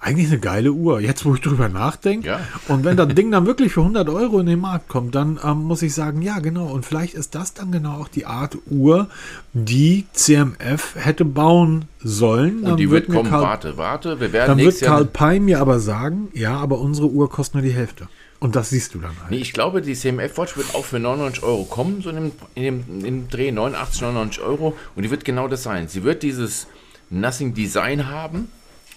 [0.00, 2.28] Eigentlich eine geile Uhr, jetzt wo ich drüber nachdenke.
[2.28, 2.40] Ja.
[2.68, 5.64] Und wenn das Ding dann wirklich für 100 Euro in den Markt kommt, dann ähm,
[5.64, 6.66] muss ich sagen, ja genau.
[6.66, 9.08] Und vielleicht ist das dann genau auch die Art Uhr,
[9.54, 12.62] die CMF hätte bauen sollen.
[12.62, 15.60] Und die wird, wird kommen, Karl, warte, warte, wir werden Dann wird Karl Pei mir
[15.60, 18.08] aber sagen, ja, aber unsere Uhr kostet nur die Hälfte.
[18.38, 19.32] Und das siehst du dann halt.
[19.32, 22.32] Nee, ich glaube, die CMF Watch wird auch für 99 Euro kommen, so in dem,
[22.54, 24.76] in dem, in dem Dreh, 89, 99 Euro.
[24.94, 25.88] Und die wird genau das sein.
[25.88, 26.68] Sie wird dieses
[27.10, 28.48] Nothing Design haben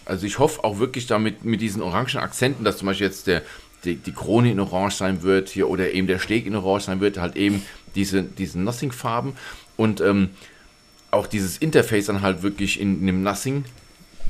[0.06, 3.42] also ich hoffe auch wirklich damit mit diesen orangen Akzenten, dass zum Beispiel jetzt der,
[3.84, 7.02] die, die Krone in Orange sein wird hier oder eben der Steg in Orange sein
[7.02, 7.64] wird, halt eben
[7.96, 9.34] diese, diese Nothing-Farben.
[9.78, 10.30] Und ähm,
[11.12, 13.66] auch dieses Interface dann halt wirklich in, in dem Nothing,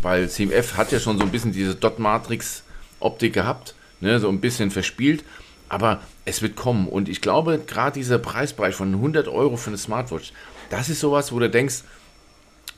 [0.02, 4.72] weil CMF hat ja schon so ein bisschen diese Dot-Matrix-Optik gehabt, ne, so ein bisschen
[4.72, 5.24] verspielt,
[5.70, 6.88] aber es wird kommen.
[6.88, 10.34] Und ich glaube, gerade dieser Preisbereich von 100 Euro für eine Smartwatch,
[10.70, 11.84] das ist sowas, wo du denkst,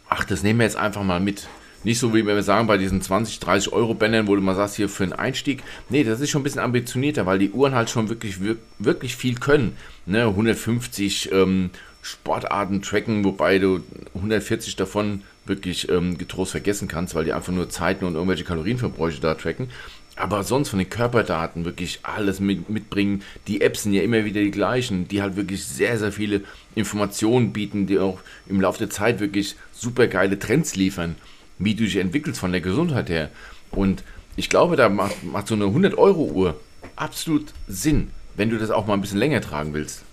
[0.10, 1.48] ach, das nehmen wir jetzt einfach mal mit.
[1.84, 4.76] Nicht so wie wir sagen bei diesen 20, 30 Euro Bändern, wo du mal sagst,
[4.76, 5.64] hier für einen Einstieg.
[5.90, 8.38] Nee, das ist schon ein bisschen ambitionierter, weil die Uhren halt schon wirklich,
[8.80, 9.76] wirklich viel können.
[10.06, 11.72] Ne, 150 ähm,
[12.02, 13.82] Sportarten tracken, wobei du
[14.16, 19.20] 140 davon wirklich ähm, getrost vergessen kannst, weil die einfach nur Zeiten und irgendwelche Kalorienverbräuche
[19.20, 19.70] da tracken.
[20.16, 23.24] Aber sonst von den Körperdaten wirklich alles mit, mitbringen.
[23.48, 26.42] Die Apps sind ja immer wieder die gleichen, die halt wirklich sehr, sehr viele
[26.76, 31.16] Informationen bieten, die auch im Laufe der Zeit wirklich super geile Trends liefern
[31.64, 33.30] wie du dich entwickelst von der Gesundheit her.
[33.72, 34.04] Und
[34.36, 36.60] ich glaube, da macht, macht so eine 100-Euro-Uhr
[36.96, 40.04] absolut Sinn, wenn du das auch mal ein bisschen länger tragen willst.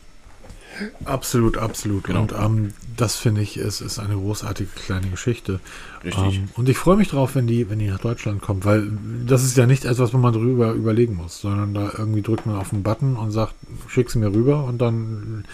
[1.05, 2.05] Absolut, absolut.
[2.05, 2.23] Genau.
[2.23, 5.61] Und ähm, das finde ich ist, ist eine großartige kleine Geschichte.
[6.05, 6.37] Richtig.
[6.37, 8.91] Ähm, und ich freue mich drauf, wenn die, wenn die nach Deutschland kommt, weil
[9.27, 12.57] das ist ja nicht etwas, wo man drüber überlegen muss, sondern da irgendwie drückt man
[12.57, 13.55] auf den Button und sagt,
[13.89, 15.45] schick sie mir rüber und dann.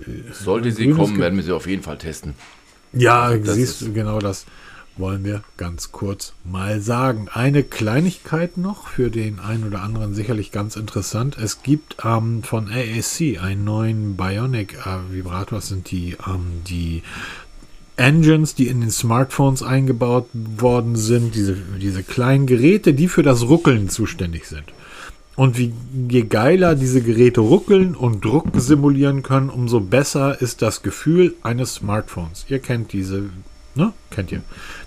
[0.00, 2.34] Äh, Sollte sie kommen, werden wir sie auf jeden Fall testen.
[2.92, 4.46] Ja, das siehst du genau das
[4.98, 7.28] wollen wir ganz kurz mal sagen.
[7.32, 11.36] Eine Kleinigkeit noch für den einen oder anderen sicherlich ganz interessant.
[11.38, 15.58] Es gibt ähm, von AAC einen neuen Bionic äh, Vibrator.
[15.58, 17.02] Das sind die, ähm, die
[17.96, 21.34] Engines, die in den Smartphones eingebaut worden sind.
[21.34, 24.72] Diese, diese kleinen Geräte, die für das Ruckeln zuständig sind.
[25.36, 25.74] Und wie,
[26.08, 31.74] je geiler diese Geräte ruckeln und Druck simulieren können, umso besser ist das Gefühl eines
[31.74, 32.46] Smartphones.
[32.48, 33.24] Ihr kennt diese
[33.76, 33.92] Ne?
[34.10, 34.42] Kennt ihr.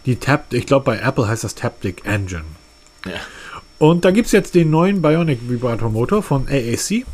[0.05, 2.43] Die Tap, ich glaube bei Apple heißt das Taptic Engine.
[3.05, 3.13] Ja.
[3.77, 7.05] Und da gibt es jetzt den neuen Bionic Vibrator Motor von AAC.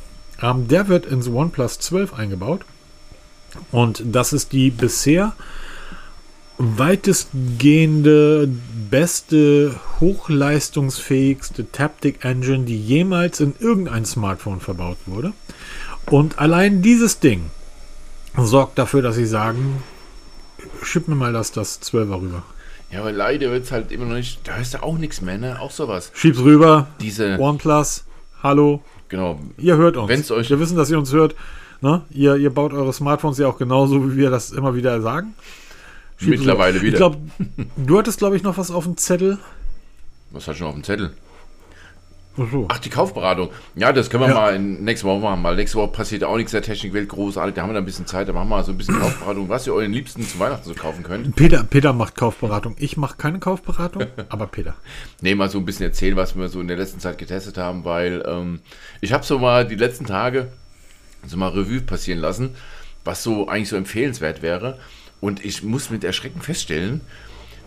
[0.42, 2.62] Ähm, der wird ins OnePlus 12 eingebaut.
[3.72, 5.34] Und das ist die bisher
[6.58, 8.50] weitestgehende,
[8.90, 15.34] beste, hochleistungsfähigste Taptic Engine, die jemals in irgendein Smartphone verbaut wurde.
[16.06, 17.52] Und allein dieses Ding
[18.38, 19.84] sorgt dafür, dass sie sagen,
[20.84, 22.44] schieb mir mal das, das 12er rüber.
[22.92, 24.48] Ja, aber leider wird es halt immer noch nicht.
[24.48, 25.60] Da hörst du auch nichts mehr, ne?
[25.60, 26.12] Auch sowas.
[26.14, 26.88] Schieb's rüber.
[27.02, 27.38] Diese.
[27.40, 28.06] OnePlus.
[28.44, 28.84] Hallo.
[29.10, 29.40] Genau.
[29.58, 30.10] Ihr hört uns.
[30.10, 31.36] Wenn's euch wir wissen, dass ihr uns hört.
[31.82, 32.04] Ne?
[32.10, 35.34] Ihr, ihr baut eure Smartphones ja auch genauso, wie wir das immer wieder sagen.
[36.18, 36.84] Schieb's Mittlerweile rüber.
[36.84, 36.94] wieder.
[36.94, 37.18] Ich glaube,
[37.76, 39.38] du hattest, glaube ich, noch was auf dem Zettel.
[40.32, 41.12] Was hast du noch auf dem Zettel?
[42.38, 42.66] So.
[42.68, 43.50] Ach, die Kaufberatung.
[43.76, 44.36] Ja, das können wir ja.
[44.36, 45.42] mal in, nächste Woche machen.
[45.42, 47.56] Mal nächste Woche passiert auch nichts der Technikwelt großartig.
[47.56, 48.28] Da haben wir da ein bisschen Zeit.
[48.28, 50.74] Da machen wir mal so ein bisschen Kaufberatung, was ihr euren Liebsten zu Weihnachten so
[50.74, 51.36] kaufen könnt.
[51.36, 52.76] Peter, Peter macht Kaufberatung.
[52.78, 54.76] Ich mache keine Kaufberatung, aber Peter.
[55.22, 57.86] Nee, mal so ein bisschen erzählen, was wir so in der letzten Zeit getestet haben,
[57.86, 58.60] weil ähm,
[59.00, 60.50] ich habe so mal die letzten Tage
[61.26, 62.52] so mal Revue passieren lassen,
[63.04, 64.80] was so eigentlich so empfehlenswert wäre.
[65.22, 67.02] Und ich muss mit Erschrecken feststellen,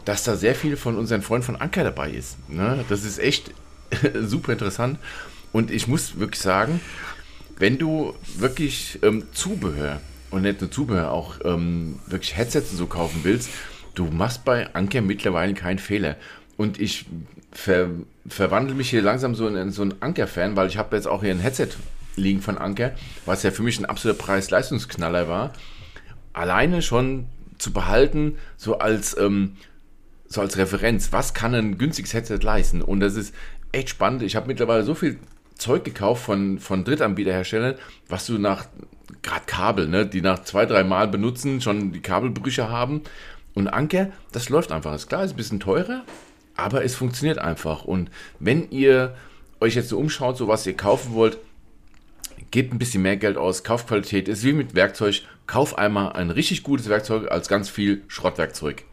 [0.04, 2.36] dass da sehr viel von unseren Freunden von Anker dabei ist.
[2.48, 2.84] Ne?
[2.88, 3.52] Das ist echt
[4.20, 4.98] super interessant.
[5.52, 6.80] Und ich muss wirklich sagen,
[7.58, 12.86] wenn du wirklich ähm, Zubehör und nicht nur Zubehör, auch ähm, wirklich Headsets und so
[12.86, 13.50] kaufen willst,
[13.94, 16.16] du machst bei Anker mittlerweile keinen Fehler.
[16.56, 17.06] Und ich
[17.52, 17.88] ver
[18.28, 21.30] verwandle mich hier langsam so in, so einen Anker-Fan, weil ich habe jetzt auch hier
[21.30, 21.70] ein Headset
[22.14, 22.92] liegen von Anker,
[23.24, 25.52] was ja für mich ein absoluter Preis-Leistungsknaller war.
[26.32, 27.26] Alleine schon
[27.56, 29.56] zu behalten, so als, ähm,
[30.26, 32.82] so als Referenz, was kann ein günstiges Headset leisten?
[32.82, 33.34] Und das ist
[33.72, 34.22] echt spannend.
[34.22, 35.18] Ich habe mittlerweile so viel
[35.56, 37.74] Zeug gekauft von, von Drittanbieterherstellern,
[38.08, 38.66] was du nach,
[39.22, 43.02] gerade Kabel, ne, die nach zwei, drei Mal benutzen, schon die Kabelbrüche haben.
[43.54, 44.94] Und Anker, das läuft einfach.
[44.94, 46.04] Ist klar, ist ein bisschen teurer,
[46.54, 47.84] aber es funktioniert einfach.
[47.84, 49.16] Und wenn ihr
[49.60, 51.38] euch jetzt so umschaut, so was ihr kaufen wollt,
[52.50, 53.64] gebt ein bisschen mehr Geld aus.
[53.64, 55.22] Kaufqualität ist wie mit Werkzeug.
[55.46, 58.84] Kauf einmal ein richtig gutes Werkzeug als ganz viel Schrottwerkzeug.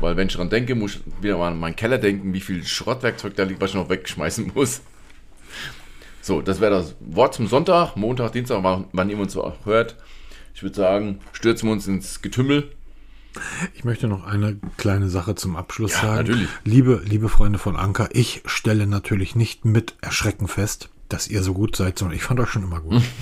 [0.00, 2.64] Weil wenn ich daran denke, muss ich wieder mal an meinen Keller denken, wie viel
[2.64, 4.80] Schrottwerkzeug da liegt, was ich noch wegschmeißen muss.
[6.20, 9.96] So, das wäre das Wort zum Sonntag, Montag, Dienstag, wann ihr uns so hört.
[10.54, 12.70] Ich würde sagen, stürzen wir uns ins Getümmel.
[13.74, 16.16] Ich möchte noch eine kleine Sache zum Abschluss Ja, sagen.
[16.18, 16.48] natürlich.
[16.64, 21.52] Liebe, liebe Freunde von Anker, ich stelle natürlich nicht mit Erschrecken fest, dass ihr so
[21.52, 23.02] gut seid, sondern ich fand euch schon immer gut.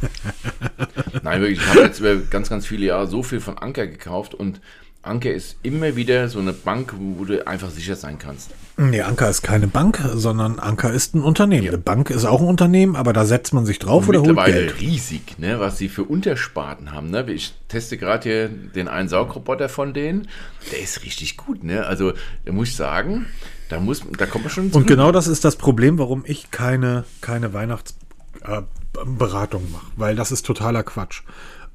[1.22, 4.34] Nein, wirklich, ich habe jetzt über ganz, ganz viele Jahre so viel von Anker gekauft
[4.34, 4.60] und
[5.04, 8.50] Anker ist immer wieder so eine Bank, wo du einfach sicher sein kannst.
[8.76, 11.68] Nee, Anker ist keine Bank, sondern Anker ist ein Unternehmen.
[11.68, 14.80] Eine Bank ist auch ein Unternehmen, aber da setzt man sich drauf oder holt Geld.
[14.80, 17.10] riesig, ne, was sie für Untersparten haben.
[17.10, 17.24] Ne?
[17.30, 20.26] Ich teste gerade hier den einen Saugroboter von denen.
[20.72, 21.86] Der ist richtig gut, ne?
[21.86, 23.26] Also, da muss ich sagen,
[23.68, 27.04] da muss, da kommt man schon Und genau das ist das Problem, warum ich keine,
[27.20, 31.22] keine Weihnachtsberatung mache, weil das ist totaler Quatsch.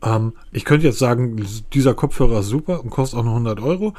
[0.04, 3.94] Ähm, ich könnte jetzt sagen, dieser Kopfhörer ist super und kostet auch nur 100 Euro.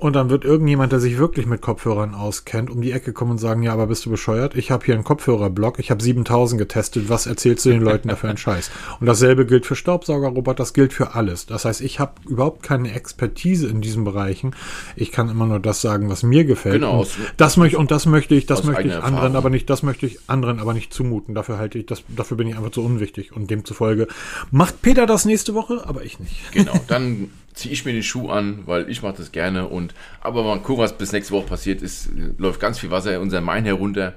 [0.00, 3.38] Und dann wird irgendjemand, der sich wirklich mit Kopfhörern auskennt, um die Ecke kommen und
[3.38, 4.54] sagen, ja, aber bist du bescheuert?
[4.56, 8.30] Ich habe hier einen Kopfhörerblock, ich habe 7000 getestet, was erzählst du den Leuten dafür
[8.30, 8.70] einen Scheiß?
[8.98, 11.44] Und dasselbe gilt für Staubsaugerroboter, das gilt für alles.
[11.44, 14.54] Das heißt, ich habe überhaupt keine Expertise in diesen Bereichen.
[14.96, 16.76] Ich kann immer nur das sagen, was mir gefällt.
[16.76, 19.36] Genau, Und aus- das möchte und das möchte ich, das möchte ich anderen Erfahrung.
[19.36, 21.34] aber nicht, das möchte ich anderen aber nicht zumuten.
[21.34, 24.06] Dafür halte ich das, dafür bin ich einfach zu unwichtig und demzufolge
[24.50, 26.52] macht Peter das nächste Woche, aber ich nicht.
[26.52, 29.68] Genau, dann ziehe ich mir den Schuh an, weil ich mache das gerne.
[29.68, 32.08] Und aber mal gucken, was bis nächste Woche passiert ist.
[32.38, 34.14] Läuft ganz viel Wasser in unser Main herunter.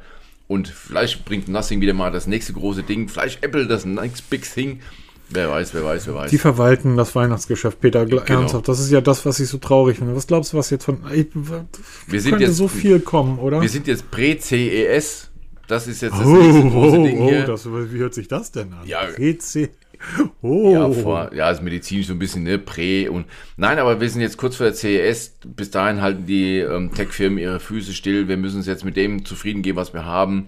[0.47, 3.07] Und vielleicht bringt Nothing wieder mal das nächste große Ding.
[3.07, 4.81] Vielleicht Apple das next big thing.
[5.29, 6.29] Wer weiß, wer weiß, wer weiß.
[6.29, 8.21] Die verwalten das Weihnachtsgeschäft, Peter, Genau.
[8.21, 8.67] ernsthaft.
[8.67, 10.15] Das ist ja das, was ich so traurig finde.
[10.15, 10.99] Was glaubst du, was jetzt von.
[11.11, 13.61] Ich, Wir sind könnte jetzt- so viel kommen, oder?
[13.61, 15.31] Wir sind jetzt Prä-CES.
[15.67, 17.45] Das ist jetzt das oh, nächste große oh, Ding oh, hier.
[17.45, 18.85] das, wie hört sich das denn an?
[18.85, 19.09] Ja.
[19.09, 19.69] GC.
[20.41, 20.73] Oh.
[20.73, 23.25] Ja, vor, ja, ist medizinisch so ein bisschen, ne, Prä und
[23.57, 25.37] nein, aber wir sind jetzt kurz vor der CES.
[25.45, 28.27] Bis dahin halten die ähm, Tech-Firmen ihre Füße still.
[28.27, 30.47] Wir müssen uns jetzt mit dem zufrieden geben, was wir haben.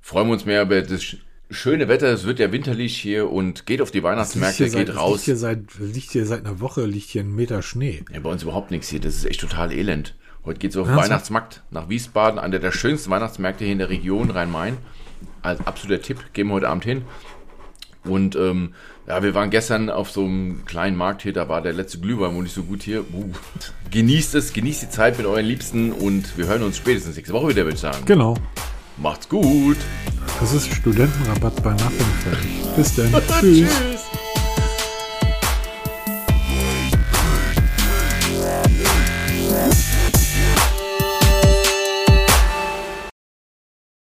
[0.00, 1.16] Freuen wir uns mehr über das sch-
[1.50, 2.08] schöne Wetter.
[2.12, 5.22] Es wird ja winterlich hier und geht auf die Weihnachtsmärkte, hier seit, geht Liegt raus.
[5.24, 8.04] hier, seit, liegt hier seit einer Woche liegt hier ein Meter Schnee.
[8.12, 9.00] Ja, bei uns überhaupt nichts hier.
[9.00, 10.14] Das ist echt total elend.
[10.44, 10.96] Heute geht's auf den?
[10.96, 14.76] Weihnachtsmarkt nach Wiesbaden, einer der schönsten Weihnachtsmärkte hier in der Region Rhein-Main.
[15.42, 17.02] Als absoluter Tipp, gehen wir heute Abend hin.
[18.04, 18.74] Und ähm,
[19.06, 22.34] ja, wir waren gestern auf so einem kleinen Markt hier, da war der letzte Glühwein
[22.34, 23.00] wohl nicht so gut hier.
[23.12, 23.30] Uh.
[23.90, 27.48] Genießt es, genießt die Zeit mit euren Liebsten und wir hören uns spätestens nächste Woche
[27.48, 28.04] wieder, würde ich sagen.
[28.06, 28.36] Genau.
[28.96, 29.78] Macht's gut.
[30.38, 32.74] Das ist Studentenrabatt bei Nachrichten.
[32.76, 33.12] Bis dann.
[33.40, 33.68] Tschüss.
[33.68, 34.11] Tschüss.